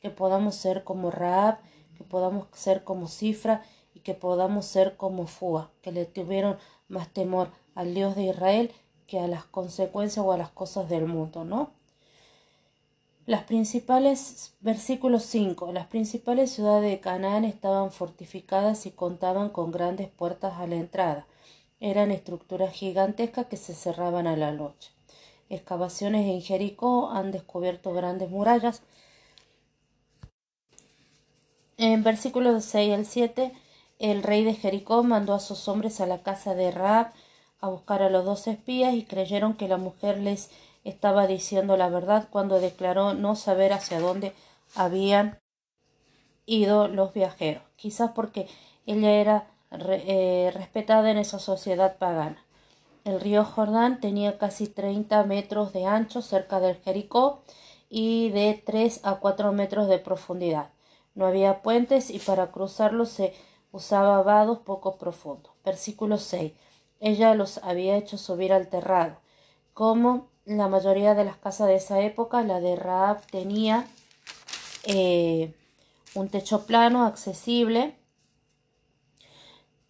que 0.00 0.10
podamos 0.10 0.54
ser 0.54 0.84
como 0.84 1.10
Raab, 1.10 1.58
que 1.98 2.04
podamos 2.04 2.46
ser 2.52 2.84
como 2.84 3.08
Cifra 3.08 3.64
y 3.94 3.98
que 3.98 4.14
podamos 4.14 4.64
ser 4.64 4.96
como 4.96 5.26
Fua, 5.26 5.72
que 5.82 5.90
le 5.90 6.06
tuvieron 6.06 6.56
más 6.86 7.12
temor 7.12 7.50
al 7.74 7.94
Dios 7.94 8.14
de 8.14 8.26
Israel 8.26 8.70
que 9.06 9.20
a 9.20 9.26
las 9.28 9.44
consecuencias 9.44 10.24
o 10.24 10.32
a 10.32 10.38
las 10.38 10.50
cosas 10.50 10.88
del 10.88 11.06
mundo, 11.06 11.44
¿no? 11.44 11.70
Las 13.26 13.44
principales, 13.44 14.52
versículo 14.60 15.18
5, 15.18 15.72
las 15.72 15.86
principales 15.86 16.50
ciudades 16.50 16.90
de 16.90 17.00
Canaán 17.00 17.46
estaban 17.46 17.90
fortificadas 17.90 18.84
y 18.84 18.90
contaban 18.90 19.48
con 19.48 19.70
grandes 19.70 20.08
puertas 20.10 20.58
a 20.58 20.66
la 20.66 20.76
entrada. 20.76 21.26
Eran 21.80 22.10
estructuras 22.10 22.74
gigantescas 22.74 23.46
que 23.46 23.56
se 23.56 23.74
cerraban 23.74 24.26
a 24.26 24.36
la 24.36 24.52
noche. 24.52 24.90
Excavaciones 25.48 26.26
en 26.26 26.42
Jericó 26.42 27.10
han 27.10 27.30
descubierto 27.30 27.94
grandes 27.94 28.28
murallas. 28.28 28.82
En 31.78 32.02
versículos 32.02 32.64
6 32.66 32.92
al 32.92 33.06
7, 33.06 33.52
el 33.98 34.22
rey 34.22 34.44
de 34.44 34.54
Jericó 34.54 35.02
mandó 35.02 35.32
a 35.32 35.40
sus 35.40 35.66
hombres 35.68 36.00
a 36.02 36.06
la 36.06 36.22
casa 36.22 36.54
de 36.54 36.70
Raab 36.70 37.12
a 37.64 37.68
buscar 37.68 38.02
a 38.02 38.10
los 38.10 38.26
dos 38.26 38.46
espías 38.46 38.92
y 38.92 39.04
creyeron 39.04 39.54
que 39.54 39.68
la 39.68 39.78
mujer 39.78 40.18
les 40.18 40.50
estaba 40.84 41.26
diciendo 41.26 41.78
la 41.78 41.88
verdad 41.88 42.28
cuando 42.30 42.60
declaró 42.60 43.14
no 43.14 43.36
saber 43.36 43.72
hacia 43.72 44.00
dónde 44.00 44.34
habían 44.74 45.38
ido 46.44 46.88
los 46.88 47.14
viajeros, 47.14 47.62
quizás 47.76 48.10
porque 48.14 48.48
ella 48.84 49.12
era 49.12 49.46
eh, 49.70 50.52
respetada 50.54 51.10
en 51.10 51.16
esa 51.16 51.38
sociedad 51.38 51.96
pagana. 51.96 52.44
El 53.04 53.18
río 53.18 53.44
Jordán 53.44 53.98
tenía 53.98 54.36
casi 54.36 54.66
30 54.66 55.24
metros 55.24 55.72
de 55.72 55.86
ancho 55.86 56.20
cerca 56.20 56.60
del 56.60 56.76
Jericó 56.76 57.42
y 57.88 58.28
de 58.28 58.62
3 58.64 59.00
a 59.04 59.16
4 59.16 59.52
metros 59.52 59.88
de 59.88 59.98
profundidad. 59.98 60.68
No 61.14 61.26
había 61.26 61.62
puentes 61.62 62.10
y 62.10 62.18
para 62.18 62.50
cruzarlo 62.50 63.06
se 63.06 63.34
usaba 63.72 64.22
vados 64.22 64.58
poco 64.58 64.96
profundos. 64.98 65.52
Versículo 65.64 66.18
6. 66.18 66.52
Ella 67.00 67.34
los 67.34 67.58
había 67.58 67.96
hecho 67.96 68.18
subir 68.18 68.52
al 68.52 68.68
terrado. 68.68 69.16
Como 69.72 70.28
la 70.44 70.68
mayoría 70.68 71.14
de 71.14 71.24
las 71.24 71.36
casas 71.36 71.68
de 71.68 71.76
esa 71.76 72.00
época, 72.00 72.42
la 72.42 72.60
de 72.60 72.76
Raab 72.76 73.26
tenía 73.26 73.86
eh, 74.84 75.54
un 76.14 76.28
techo 76.28 76.66
plano, 76.66 77.04
accesible, 77.04 77.96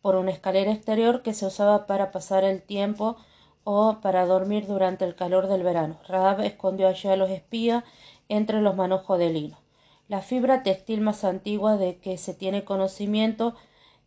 por 0.00 0.16
una 0.16 0.32
escalera 0.32 0.70
exterior 0.72 1.22
que 1.22 1.34
se 1.34 1.46
usaba 1.46 1.86
para 1.86 2.12
pasar 2.12 2.44
el 2.44 2.62
tiempo 2.62 3.16
o 3.64 4.00
para 4.02 4.26
dormir 4.26 4.66
durante 4.66 5.05
el 5.05 5.14
calor 5.14 5.48
del 5.48 5.62
verano. 5.62 5.98
Raab 6.07 6.40
escondió 6.42 6.88
allí 6.88 7.09
a 7.09 7.16
los 7.16 7.30
espías 7.30 7.84
entre 8.28 8.61
los 8.61 8.76
manojos 8.76 9.18
de 9.18 9.30
lino. 9.30 9.59
La 10.07 10.20
fibra 10.20 10.62
textil 10.62 11.00
más 11.00 11.24
antigua 11.24 11.78
de 11.78 11.96
que 11.96 12.18
se 12.18 12.34
tiene 12.34 12.64
conocimiento, 12.64 13.55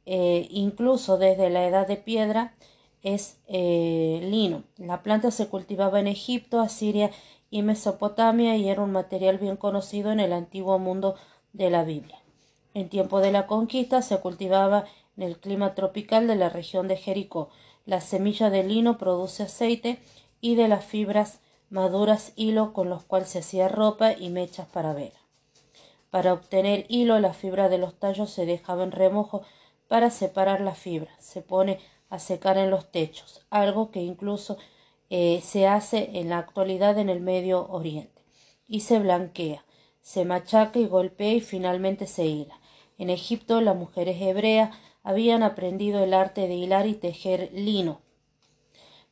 eh, 0.06 0.48
incluso 0.52 1.18
desde 1.18 1.50
la 1.50 1.66
edad 1.66 1.88
de 1.88 1.98
piedra, 1.98 2.54
es 3.14 3.40
eh, 3.48 4.20
lino. 4.24 4.64
La 4.78 5.02
planta 5.02 5.32
se 5.32 5.48
cultivaba 5.48 6.00
en 6.00 6.08
Egipto, 6.08 6.60
Asiria 6.60 7.12
y 7.50 7.62
Mesopotamia 7.62 8.58
y 8.58 8.70
era 8.70 8.82
un 8.82 8.92
material 8.92 9.38
bien 9.38 9.56
conocido 9.56 10.12
en 10.12 10.20
el 10.20 10.34
antiguo 10.34 10.78
mundo 10.80 11.16
de 11.54 11.70
la 11.70 11.84
Biblia. 11.84 12.20
En 12.74 12.90
tiempo 12.90 13.22
de 13.22 13.32
la 13.32 13.48
conquista 13.48 14.02
se 14.02 14.20
cultivaba 14.20 14.86
en 15.16 15.24
el 15.24 15.38
clima 15.38 15.74
tropical 15.74 16.28
de 16.28 16.36
la 16.36 16.50
región 16.50 16.88
de 16.88 16.98
Jericó. 16.98 17.50
La 17.86 18.02
semilla 18.02 18.50
de 18.50 18.64
lino 18.64 18.98
produce 18.98 19.44
aceite 19.44 20.00
y 20.42 20.56
de 20.56 20.68
las 20.68 20.84
fibras 20.84 21.40
maduras 21.70 22.34
hilo 22.36 22.74
con 22.74 22.90
los 22.90 23.04
cuales 23.04 23.30
se 23.30 23.40
hacía 23.40 23.70
ropa 23.70 24.14
y 24.14 24.30
mechas 24.30 24.68
para 24.68 24.94
vela. 24.94 25.20
Para 26.10 26.34
obtener 26.34 26.86
hilo, 26.90 27.20
la 27.20 27.34
fibra 27.34 27.70
de 27.70 27.78
los 27.78 27.98
tallos 28.00 28.30
se 28.30 28.46
dejaba 28.46 28.84
en 28.84 28.92
remojo 28.92 29.44
para 29.88 30.10
separar 30.10 30.62
la 30.62 30.76
fibra. 30.76 31.12
Se 31.20 31.42
pone 31.42 31.80
a 32.10 32.20
secar 32.20 32.58
en 32.58 32.70
los 32.70 32.92
techos, 32.92 33.46
algo 33.50 33.92
que 33.92 34.02
incluso 34.02 34.58
eh, 35.10 35.42
se 35.44 35.68
hace 35.68 36.12
en 36.20 36.30
la 36.30 36.38
actualidad 36.38 36.98
en 36.98 37.10
el 37.10 37.22
Medio 37.22 37.68
Oriente, 37.70 38.22
y 38.68 38.82
se 38.82 39.00
blanquea, 39.00 39.66
se 40.02 40.26
machaca 40.26 40.80
y 40.80 40.88
golpea 40.88 41.34
y 41.34 41.42
finalmente 41.42 42.08
se 42.08 42.26
hila. 42.26 42.60
En 42.98 43.10
Egipto 43.10 43.62
las 43.62 43.76
mujeres 43.76 44.22
hebreas 44.22 44.76
habían 45.04 45.44
aprendido 45.44 46.04
el 46.04 46.14
arte 46.14 46.48
de 46.48 46.56
hilar 46.56 46.88
y 46.88 46.94
tejer 46.94 47.50
lino, 47.54 48.02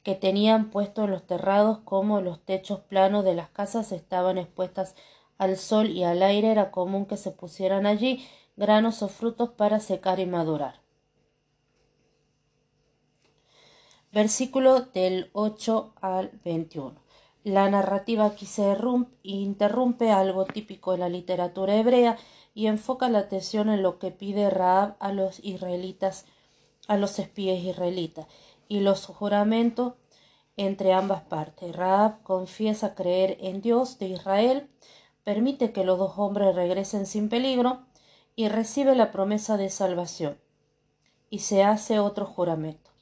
que 0.03 0.15
tenían 0.15 0.69
puesto 0.69 1.05
en 1.05 1.11
los 1.11 1.25
terrados 1.25 1.79
como 1.79 2.21
los 2.21 2.39
techos 2.39 2.79
planos 2.81 3.25
de 3.25 3.33
las 3.33 3.49
casas 3.49 3.91
estaban 3.91 4.37
expuestas 4.37 4.95
al 5.37 5.57
sol 5.57 5.89
y 5.89 6.03
al 6.03 6.21
aire 6.21 6.51
era 6.51 6.71
común 6.71 7.05
que 7.05 7.17
se 7.17 7.31
pusieran 7.31 7.85
allí 7.85 8.25
granos 8.55 9.01
o 9.01 9.07
frutos 9.07 9.49
para 9.49 9.79
secar 9.79 10.19
y 10.19 10.25
madurar. 10.25 10.84
Versículo 14.15 14.79
del 14.79 15.29
8 15.33 15.93
al 15.99 16.31
21. 16.45 16.95
La 17.43 17.69
narrativa 17.69 18.25
aquí 18.25 18.45
se 18.45 18.77
interrumpe 19.23 20.09
algo 20.09 20.45
típico 20.45 20.93
de 20.93 20.99
la 20.99 21.09
literatura 21.09 21.75
hebrea 21.75 22.17
y 22.53 22.67
enfoca 22.67 23.09
la 23.09 23.19
atención 23.19 23.69
en 23.69 23.83
lo 23.83 23.99
que 23.99 24.11
pide 24.11 24.49
Raab 24.49 24.95
a 25.01 25.11
los 25.11 25.43
israelitas, 25.43 26.23
a 26.87 26.95
los 26.95 27.19
espías 27.19 27.59
israelitas, 27.59 28.25
y 28.69 28.79
los 28.79 29.05
juramentos 29.05 29.95
entre 30.55 30.93
ambas 30.93 31.23
partes. 31.23 31.75
Raab 31.75 32.23
confiesa 32.23 32.95
creer 32.95 33.37
en 33.41 33.61
Dios 33.61 33.99
de 33.99 34.07
Israel, 34.07 34.69
permite 35.25 35.73
que 35.73 35.83
los 35.83 35.99
dos 35.99 36.13
hombres 36.15 36.55
regresen 36.55 37.05
sin 37.05 37.27
peligro 37.27 37.81
y 38.33 38.47
recibe 38.47 38.95
la 38.95 39.11
promesa 39.11 39.57
de 39.57 39.69
salvación. 39.69 40.37
Y 41.29 41.39
se 41.39 41.65
hace 41.65 41.99
otro 41.99 42.25
juramento. 42.25 42.94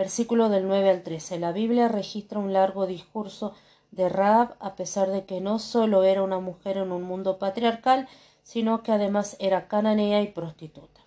Versículo 0.00 0.48
del 0.48 0.66
9 0.66 0.88
al 0.88 1.02
13. 1.02 1.38
La 1.38 1.52
Biblia 1.52 1.86
registra 1.86 2.38
un 2.38 2.54
largo 2.54 2.86
discurso 2.86 3.52
de 3.90 4.08
Raab, 4.08 4.56
a 4.58 4.74
pesar 4.74 5.10
de 5.10 5.26
que 5.26 5.42
no 5.42 5.58
solo 5.58 6.04
era 6.04 6.22
una 6.22 6.40
mujer 6.40 6.78
en 6.78 6.90
un 6.90 7.02
mundo 7.02 7.38
patriarcal, 7.38 8.08
sino 8.42 8.82
que 8.82 8.92
además 8.92 9.36
era 9.40 9.68
cananea 9.68 10.22
y 10.22 10.28
prostituta. 10.28 11.02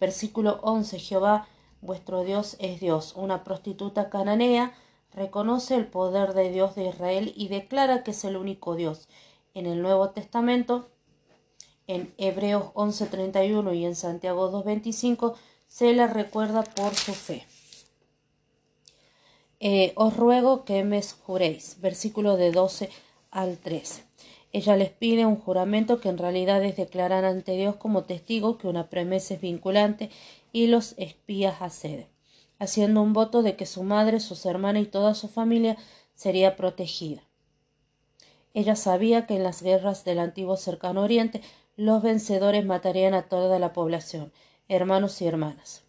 Versículo 0.00 0.58
11. 0.64 0.98
Jehová, 0.98 1.46
vuestro 1.80 2.24
Dios, 2.24 2.56
es 2.58 2.80
Dios. 2.80 3.12
Una 3.14 3.44
prostituta 3.44 4.10
cananea 4.10 4.74
reconoce 5.14 5.76
el 5.76 5.86
poder 5.86 6.34
de 6.34 6.50
Dios 6.50 6.74
de 6.74 6.88
Israel 6.88 7.32
y 7.36 7.46
declara 7.46 8.02
que 8.02 8.10
es 8.10 8.24
el 8.24 8.36
único 8.36 8.74
Dios. 8.74 9.06
En 9.54 9.66
el 9.66 9.80
Nuevo 9.80 10.10
Testamento, 10.10 10.88
en 11.86 12.12
Hebreos 12.18 12.72
11:31 12.74 13.72
y 13.74 13.84
en 13.84 13.94
Santiago 13.94 14.50
2:25, 14.50 15.36
se 15.68 15.92
la 15.92 16.08
recuerda 16.08 16.64
por 16.64 16.96
su 16.96 17.14
fe. 17.14 17.46
Eh, 19.64 19.92
os 19.94 20.16
ruego 20.16 20.64
que 20.64 20.82
me 20.82 21.00
juréis. 21.24 21.76
Versículo 21.80 22.36
de 22.36 22.50
12 22.50 22.90
al 23.30 23.58
13. 23.58 24.02
Ella 24.52 24.76
les 24.76 24.90
pide 24.90 25.24
un 25.24 25.36
juramento 25.36 26.00
que 26.00 26.08
en 26.08 26.18
realidad 26.18 26.64
es 26.64 26.76
declarar 26.76 27.24
ante 27.24 27.52
Dios 27.52 27.76
como 27.76 28.02
testigo 28.02 28.58
que 28.58 28.66
una 28.66 28.90
promesa 28.90 29.34
es 29.34 29.40
vinculante 29.40 30.10
y 30.52 30.66
los 30.66 30.94
espías 30.98 31.62
acceden, 31.62 32.08
haciendo 32.58 33.02
un 33.02 33.12
voto 33.12 33.44
de 33.44 33.54
que 33.54 33.64
su 33.64 33.84
madre, 33.84 34.18
sus 34.18 34.44
hermanas 34.46 34.82
y 34.82 34.86
toda 34.86 35.14
su 35.14 35.28
familia 35.28 35.76
sería 36.16 36.56
protegida. 36.56 37.22
Ella 38.54 38.74
sabía 38.74 39.28
que 39.28 39.36
en 39.36 39.44
las 39.44 39.62
guerras 39.62 40.04
del 40.04 40.18
antiguo 40.18 40.56
cercano 40.56 41.02
oriente 41.02 41.40
los 41.76 42.02
vencedores 42.02 42.66
matarían 42.66 43.14
a 43.14 43.28
toda 43.28 43.60
la 43.60 43.72
población, 43.72 44.32
hermanos 44.68 45.22
y 45.22 45.26
hermanas. 45.28 45.81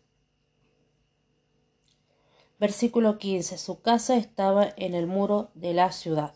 Versículo 2.64 3.18
15. 3.18 3.58
Su 3.58 3.82
casa 3.82 4.16
estaba 4.16 4.70
en 4.78 4.94
el 4.94 5.06
muro 5.06 5.50
de 5.54 5.74
la 5.74 5.92
ciudad. 5.92 6.34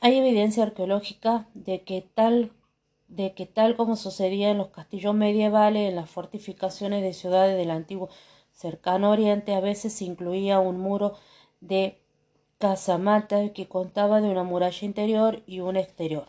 Hay 0.00 0.18
evidencia 0.18 0.64
arqueológica 0.64 1.46
de 1.54 1.84
que 1.84 2.00
tal 2.02 2.50
de 3.06 3.32
que 3.34 3.46
tal 3.46 3.76
como 3.76 3.94
sucedía 3.94 4.50
en 4.50 4.58
los 4.58 4.70
castillos 4.70 5.14
medievales, 5.14 5.88
en 5.88 5.94
las 5.94 6.10
fortificaciones 6.10 7.04
de 7.04 7.14
ciudades 7.14 7.56
del 7.56 7.70
antiguo 7.70 8.08
cercano 8.50 9.12
oriente, 9.12 9.54
a 9.54 9.60
veces 9.60 10.02
incluía 10.02 10.58
un 10.58 10.80
muro 10.80 11.14
de 11.60 12.00
casamata 12.58 13.52
que 13.52 13.68
contaba 13.68 14.20
de 14.20 14.30
una 14.30 14.42
muralla 14.42 14.84
interior 14.84 15.44
y 15.46 15.60
una 15.60 15.78
exterior, 15.78 16.26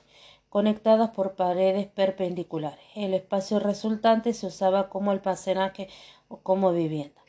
conectadas 0.49 1.09
por 1.09 1.33
paredes 1.33 1.87
perpendiculares. 1.87 2.85
El 2.93 3.15
espacio 3.15 3.57
resultante 3.57 4.31
se 4.33 4.45
usaba 4.45 4.89
como 4.89 5.09
almacenaje 5.09 5.89
como 6.43 6.71
vivienda. 6.71 7.21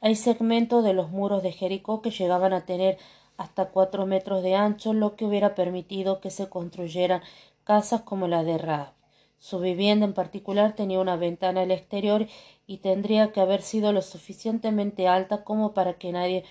Hay 0.00 0.14
segmentos 0.14 0.84
de 0.84 0.92
los 0.92 1.10
muros 1.10 1.42
de 1.42 1.52
Jericó 1.52 2.02
que 2.02 2.10
llegaban 2.10 2.52
a 2.52 2.66
tener 2.66 2.98
hasta 3.36 3.70
cuatro 3.70 4.06
metros 4.06 4.42
de 4.42 4.54
ancho, 4.54 4.92
lo 4.92 5.16
que 5.16 5.24
hubiera 5.24 5.54
permitido 5.54 6.20
que 6.20 6.30
se 6.30 6.48
construyeran 6.48 7.22
casas 7.64 8.02
como 8.02 8.28
la 8.28 8.44
de 8.44 8.58
Raab. 8.58 8.92
Su 9.38 9.60
vivienda 9.60 10.06
en 10.06 10.14
particular 10.14 10.74
tenía 10.74 11.00
una 11.00 11.16
ventana 11.16 11.62
al 11.62 11.70
exterior 11.70 12.26
y 12.66 12.78
tendría 12.78 13.32
que 13.32 13.40
haber 13.40 13.62
sido 13.62 13.92
lo 13.92 14.02
suficientemente 14.02 15.08
alta 15.08 15.44
como 15.44 15.74
para 15.74 15.94
que 15.94 16.12
nadie 16.12 16.44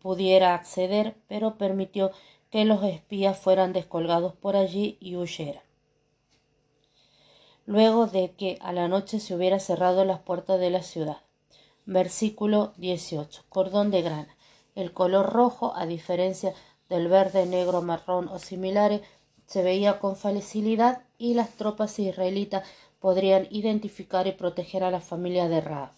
pudiera 0.00 0.54
acceder, 0.54 1.16
pero 1.26 1.56
permitió 1.56 2.10
que 2.50 2.64
los 2.64 2.82
espías 2.84 3.38
fueran 3.38 3.72
descolgados 3.72 4.34
por 4.34 4.56
allí 4.56 4.98
y 5.00 5.16
huyeran. 5.16 5.69
Luego 7.70 8.08
de 8.08 8.32
que 8.32 8.58
a 8.62 8.72
la 8.72 8.88
noche 8.88 9.20
se 9.20 9.32
hubiera 9.32 9.60
cerrado 9.60 10.04
las 10.04 10.18
puertas 10.18 10.58
de 10.58 10.70
la 10.70 10.82
ciudad. 10.82 11.18
Versículo 11.86 12.72
18. 12.78 13.44
Cordón 13.48 13.92
de 13.92 14.02
grana. 14.02 14.36
El 14.74 14.92
color 14.92 15.32
rojo, 15.32 15.72
a 15.76 15.86
diferencia 15.86 16.52
del 16.88 17.06
verde, 17.06 17.46
negro, 17.46 17.80
marrón 17.80 18.26
o 18.26 18.40
similares, 18.40 19.02
se 19.46 19.62
veía 19.62 20.00
con 20.00 20.16
facilidad 20.16 21.02
y 21.16 21.34
las 21.34 21.50
tropas 21.50 21.96
israelitas 22.00 22.68
podrían 22.98 23.46
identificar 23.52 24.26
y 24.26 24.32
proteger 24.32 24.82
a 24.82 24.90
la 24.90 25.00
familia 25.00 25.48
de 25.48 25.60
Raab. 25.60 25.92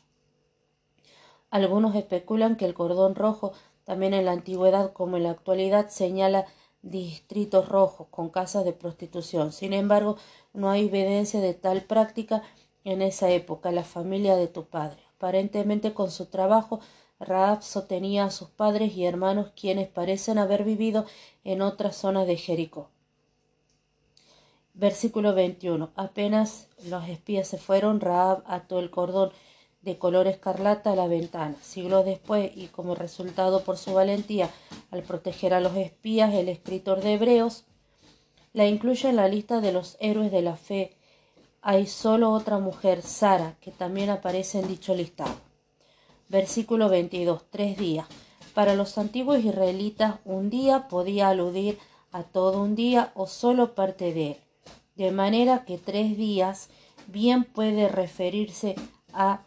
Algunos 1.51 1.95
especulan 1.95 2.57
que 2.57 2.67
el 2.67 2.75
cordón 2.75 3.15
rojo, 3.15 3.55
también 3.85 4.13
en 4.13 4.27
la 4.27 4.33
antigüedad 4.33 4.93
como 4.93 5.17
en 5.17 5.23
la 5.23 5.31
actualidad, 5.31 5.89
señala 5.89 6.45
distritos 6.83 7.69
rojos 7.69 8.09
con 8.11 8.29
casas 8.29 8.65
de 8.65 8.73
prostitución. 8.73 9.53
Sin 9.53 9.73
embargo, 9.73 10.17
no 10.53 10.71
hay 10.71 10.87
evidencia 10.87 11.41
de 11.41 11.55
tal 11.55 11.83
práctica 11.83 12.43
en 12.85 13.03
esa 13.03 13.31
época. 13.31 13.73
La 13.73 13.85
familia 13.85 14.37
de 14.37 14.49
tu 14.49 14.67
padre. 14.67 15.03
Aparentemente 15.17 15.95
con 15.95 16.11
su 16.11 16.27
trabajo, 16.27 16.81
Raab 17.21 17.63
sostenía 17.63 18.25
a 18.25 18.31
sus 18.31 18.49
padres 18.49 18.97
y 18.97 19.05
hermanos 19.05 19.53
quienes 19.55 19.89
parecen 19.89 20.39
haber 20.39 20.65
vivido 20.65 21.07
en 21.45 21.63
otras 21.63 21.97
zonas 21.97 22.27
de 22.27 22.37
Jericó. 22.37 22.91
Versículo 24.75 25.35
21. 25.35 25.93
Apenas 25.95 26.69
los 26.85 27.09
espías 27.09 27.47
se 27.47 27.59
fueron, 27.59 28.01
Raab 28.01 28.43
ató 28.47 28.81
el 28.81 28.91
cordón 28.91 29.31
de 29.83 29.99
color 29.99 30.27
escarlata 30.27 30.93
a 30.93 30.97
la 30.97 31.07
ventana. 31.07 31.55
Siglos 31.63 32.05
después, 32.05 32.51
y 32.55 32.69
como 32.69 32.95
resultado 32.95 33.65
por 33.65 33.77
su 33.77 33.93
valentía 33.93 34.51
al 34.91 35.03
proteger 35.03 35.55
a 35.55 35.61
los 35.61 35.77
espías, 35.77 36.35
el 36.35 36.49
escritor 36.49 37.03
de 37.03 37.15
Hebreos 37.15 37.65
la 38.53 38.67
incluye 38.67 39.09
en 39.09 39.17
la 39.17 39.29
lista 39.29 39.61
de 39.61 39.73
los 39.73 39.97
héroes 40.01 40.31
de 40.31 40.43
la 40.43 40.57
fe. 40.57 40.97
Hay 41.61 41.87
solo 41.87 42.31
otra 42.31 42.59
mujer, 42.59 43.03
Sara, 43.03 43.57
que 43.61 43.71
también 43.71 44.11
aparece 44.11 44.61
en 44.61 44.69
dicho 44.69 44.95
listado. 44.95 45.35
Versículo 46.29 46.89
22. 46.89 47.45
Tres 47.51 47.77
días. 47.77 48.07
Para 48.55 48.75
los 48.75 48.99
antiguos 48.99 49.45
israelitas, 49.45 50.17
un 50.25 50.51
día 50.51 50.89
podía 50.89 51.29
aludir 51.29 51.79
a 52.11 52.23
todo 52.23 52.63
un 52.63 52.75
día 52.75 53.13
o 53.15 53.27
solo 53.27 53.75
parte 53.75 54.13
de 54.13 54.33
él 54.33 54.37
de 54.97 55.11
manera 55.11 55.65
que 55.65 55.79
tres 55.79 56.17
días 56.17 56.69
bien 57.07 57.45
puede 57.45 57.89
referirse 57.89 58.75
a 59.13 59.43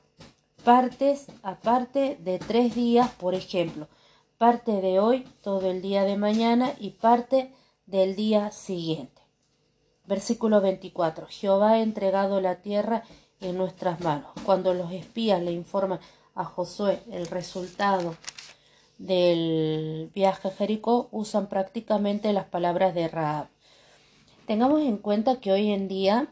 partes 0.66 1.28
aparte 1.44 2.18
de 2.22 2.40
tres 2.40 2.74
días, 2.74 3.12
por 3.12 3.36
ejemplo, 3.36 3.88
parte 4.40 4.82
de 4.82 5.00
hoy, 5.00 5.24
todo 5.42 5.70
el 5.70 5.84
día 5.84 6.06
de 6.06 6.18
mañana 6.18 6.74
y 6.80 6.90
parte 6.90 7.54
del 7.86 8.16
día 8.16 8.50
siguiente. 8.50 9.22
Versículo 10.08 10.62
24. 10.62 11.28
Jehová 11.30 11.74
ha 11.74 11.82
entregado 11.84 12.42
la 12.42 12.64
tierra 12.64 13.04
en 13.42 13.58
nuestras 13.58 14.02
manos. 14.02 14.32
Cuando 14.44 14.74
los 14.74 14.92
espías 14.92 15.40
le 15.40 15.52
informan 15.52 16.00
a 16.34 16.46
Josué 16.46 17.04
el 17.12 17.28
resultado 17.28 18.16
del 18.98 20.10
viaje 20.16 20.48
a 20.48 20.52
Jericó, 20.52 21.10
usan 21.12 21.48
prácticamente 21.48 22.34
las 22.34 22.46
palabras 22.46 22.96
de 22.96 23.08
Raab. 23.08 23.50
Tengamos 24.48 24.82
en 24.82 24.98
cuenta 24.98 25.40
que 25.40 25.52
hoy 25.52 25.72
en 25.72 25.88
día 25.88 26.28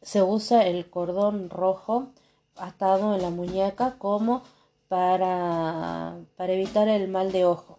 se 0.00 0.22
usa 0.22 0.66
el 0.66 0.88
cordón 0.88 1.50
rojo 1.50 2.12
atado 2.56 3.14
en 3.14 3.22
la 3.22 3.30
muñeca 3.30 3.96
como 3.98 4.42
para, 4.88 6.18
para 6.36 6.52
evitar 6.52 6.88
el 6.88 7.08
mal 7.08 7.32
de 7.32 7.44
ojo. 7.44 7.78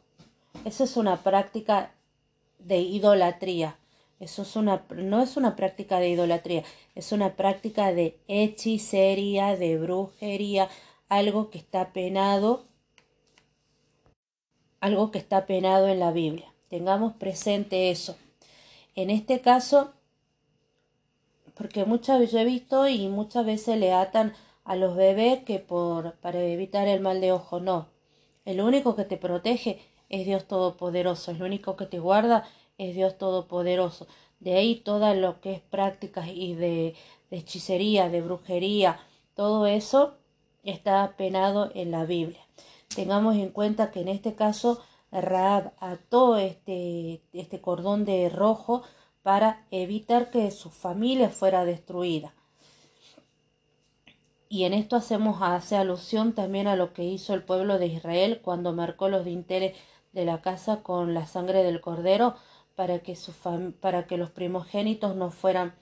Eso 0.66 0.84
es 0.84 0.98
una 0.98 1.18
práctica 1.18 1.92
de 2.60 2.80
idolatría. 2.80 3.78
Eso 4.22 4.44
es 4.44 4.56
una, 4.56 4.86
no 4.96 5.24
es 5.24 5.36
una 5.36 5.56
práctica 5.56 6.00
de 6.00 6.10
idolatría, 6.10 6.64
es 6.94 7.12
una 7.12 7.36
práctica 7.36 7.92
de 7.92 8.20
hechicería, 8.28 9.58
de 9.58 9.80
brujería, 9.80 10.70
algo 11.10 11.50
que 11.50 11.58
está 11.58 11.92
penado, 11.92 12.66
algo 14.80 15.10
que 15.10 15.18
está 15.18 15.48
penado 15.48 15.88
en 15.88 16.00
la 16.00 16.12
Biblia. 16.12 16.54
Tengamos 16.70 17.14
presente 17.14 17.90
eso. 17.90 18.16
En 18.94 19.10
este 19.10 19.42
caso, 19.42 19.92
porque 21.56 21.86
muchas 21.86 22.20
veces 22.20 22.42
he 22.42 22.46
visto 22.46 22.88
y 22.88 23.08
muchas 23.08 23.44
veces 23.44 23.80
le 23.80 23.92
atan 23.92 24.34
a 24.64 24.76
los 24.76 24.96
bebés 24.96 25.44
que 25.44 25.60
por 25.60 26.14
para 26.16 26.42
evitar 26.44 26.88
el 26.88 27.02
mal 27.02 27.22
de 27.22 27.32
ojo 27.32 27.60
no. 27.60 27.90
El 28.46 28.62
único 28.62 28.96
que 28.96 29.06
te 29.06 29.18
protege 29.18 29.80
es 30.10 30.26
Dios 30.26 30.46
Todopoderoso, 30.48 31.32
el 31.32 31.44
único 31.44 31.76
que 31.76 31.86
te 31.86 32.00
guarda 32.00 32.48
es 32.78 32.96
Dios 32.96 33.18
Todopoderoso. 33.18 34.08
De 34.40 34.56
ahí 34.56 34.76
todas 34.76 35.16
lo 35.16 35.40
que 35.42 35.54
es 35.54 35.62
prácticas 35.62 36.28
y 36.34 36.56
de, 36.56 36.96
de 37.30 37.38
hechicería, 37.38 38.10
de 38.10 38.22
brujería, 38.22 39.00
todo 39.36 39.68
eso 39.68 40.16
está 40.64 41.16
penado 41.18 41.72
en 41.74 41.92
la 41.92 42.06
Biblia. 42.06 42.42
Tengamos 42.96 43.36
en 43.36 43.50
cuenta 43.50 43.92
que 43.92 44.02
en 44.02 44.10
este 44.10 44.36
caso 44.36 44.82
Raab 45.12 45.74
ató 45.80 46.38
este, 46.38 47.22
este 47.34 47.62
cordón 47.62 48.06
de 48.06 48.30
rojo 48.30 48.84
para 49.24 49.66
evitar 49.72 50.32
que 50.32 50.52
su 50.52 50.70
familia 50.70 51.30
fuera 51.30 51.66
destruida. 51.66 52.34
Y 54.52 54.66
en 54.66 54.74
esto 54.74 54.98
hacemos 54.98 55.42
hace 55.42 55.78
alusión 55.78 56.34
también 56.34 56.68
a 56.68 56.76
lo 56.76 56.92
que 56.92 57.06
hizo 57.06 57.34
el 57.34 57.42
pueblo 57.42 57.80
de 57.80 57.88
Israel 57.88 58.42
cuando 58.44 58.74
marcó 58.74 59.08
los 59.08 59.24
dinteles 59.24 59.78
de 60.12 60.26
la 60.26 60.42
casa 60.42 60.84
con 60.84 61.14
la 61.14 61.26
sangre 61.26 61.64
del 61.64 61.80
cordero 61.80 62.36
para 62.76 63.00
que, 63.00 63.18
para 63.80 64.08
que 64.08 64.18
los 64.18 64.30
primogénitos 64.30 65.16
no 65.16 65.32
fueran, 65.32 65.74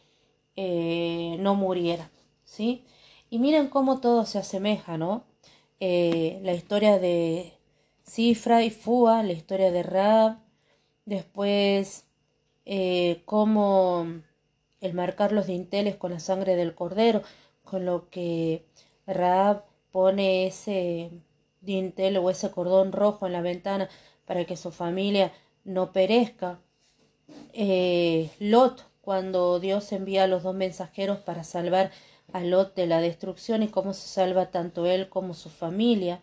eh, 0.56 1.38
no 1.40 1.56
murieran. 1.56 2.12
¿sí? 2.44 2.86
Y 3.32 3.40
miren 3.40 3.70
cómo 3.70 4.02
todo 4.02 4.28
se 4.28 4.38
asemeja, 4.38 5.00
¿no? 5.00 5.24
Eh, 5.80 6.40
la 6.44 6.54
historia 6.54 7.00
de, 7.00 7.60
Cifra 8.10 8.64
y 8.64 8.72
Fua, 8.72 9.22
la 9.24 9.34
historia 9.34 9.72
de 9.72 9.84
Raab, 9.84 10.38
después 11.06 12.06
eh, 12.66 13.22
cómo 13.26 14.06
el 14.82 14.94
marcar 14.94 15.32
los 15.32 15.48
dinteles 15.48 15.96
con 15.96 16.12
la 16.12 16.20
sangre 16.20 16.56
del 16.56 16.74
cordero, 16.76 17.24
con 17.70 17.86
lo 17.86 18.10
que 18.10 18.66
Raab 19.06 19.64
pone 19.92 20.48
ese 20.48 21.12
dintel 21.62 22.18
o 22.18 22.30
ese 22.30 22.52
cordón 22.52 22.92
rojo 22.92 23.28
en 23.28 23.34
la 23.34 23.42
ventana 23.42 23.90
para 24.26 24.46
que 24.46 24.58
su 24.58 24.72
familia 24.72 25.32
no 25.64 25.92
perezca. 25.92 26.60
Eh, 27.54 28.30
Lot, 28.40 28.86
cuando 29.02 29.60
Dios 29.60 29.92
envía 29.92 30.24
a 30.24 30.28
los 30.28 30.44
dos 30.44 30.56
mensajeros 30.56 31.20
para 31.20 31.44
salvar 31.44 31.92
a 32.34 32.42
Lot 32.42 32.76
de 32.76 32.88
la 32.88 33.02
destrucción 33.02 33.64
y 33.64 33.68
cómo 33.68 33.94
se 33.94 34.08
salva 34.08 34.52
tanto 34.52 34.86
él 34.86 35.10
como 35.10 35.34
su 35.34 35.50
familia 35.50 36.20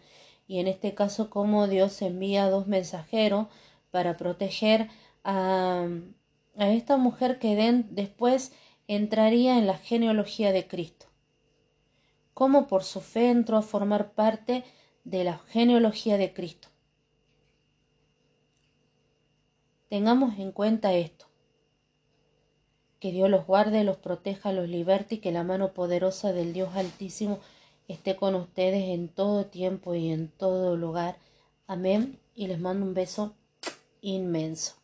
y 0.49 0.61
en 0.61 0.69
este 0.69 0.95
caso 0.95 1.31
cómo 1.31 1.67
Dios 1.67 2.01
envía 2.03 2.49
dos 2.49 2.67
mensajeros 2.67 3.47
para 3.91 4.17
proteger 4.17 4.89
a, 5.25 5.89
a 6.57 6.69
esta 6.71 6.97
mujer 6.97 7.39
que 7.39 7.85
después 7.91 8.53
entraría 8.89 9.59
en 9.59 9.67
la 9.67 9.79
genealogía 9.79 10.53
de 10.53 10.67
Cristo. 10.67 11.06
Cómo 12.37 12.67
por 12.67 12.85
su 12.85 13.01
fe 13.01 13.31
entró 13.31 13.57
a 13.57 13.63
formar 13.63 14.13
parte 14.13 14.63
de 15.05 15.25
la 15.25 15.39
genealogía 15.39 16.19
de 16.19 16.35
Cristo. 16.35 16.69
Tengamos 19.89 20.39
en 20.39 20.53
cuenta 20.53 20.93
esto. 20.93 21.25
Que 23.01 23.11
Dios 23.11 23.31
los 23.31 23.47
guarde, 23.47 23.85
los 23.85 23.97
proteja, 23.97 24.53
los 24.53 24.69
liberte 24.69 25.15
y 25.15 25.19
que 25.21 25.33
la 25.33 25.45
mano 25.45 25.73
poderosa 25.73 26.35
del 26.35 26.53
Dios 26.53 26.77
Altísimo 26.77 27.39
esté 27.89 28.17
con 28.17 28.35
ustedes 28.35 28.85
en 28.91 29.09
todo 29.09 29.47
tiempo 29.47 29.95
y 29.95 30.11
en 30.11 30.29
todo 30.29 30.77
lugar. 30.77 31.17
Amén. 31.67 32.21
Y 32.35 32.49
les 32.49 32.61
mando 32.61 32.85
un 32.85 32.93
beso 32.93 33.35
inmenso. 34.03 34.75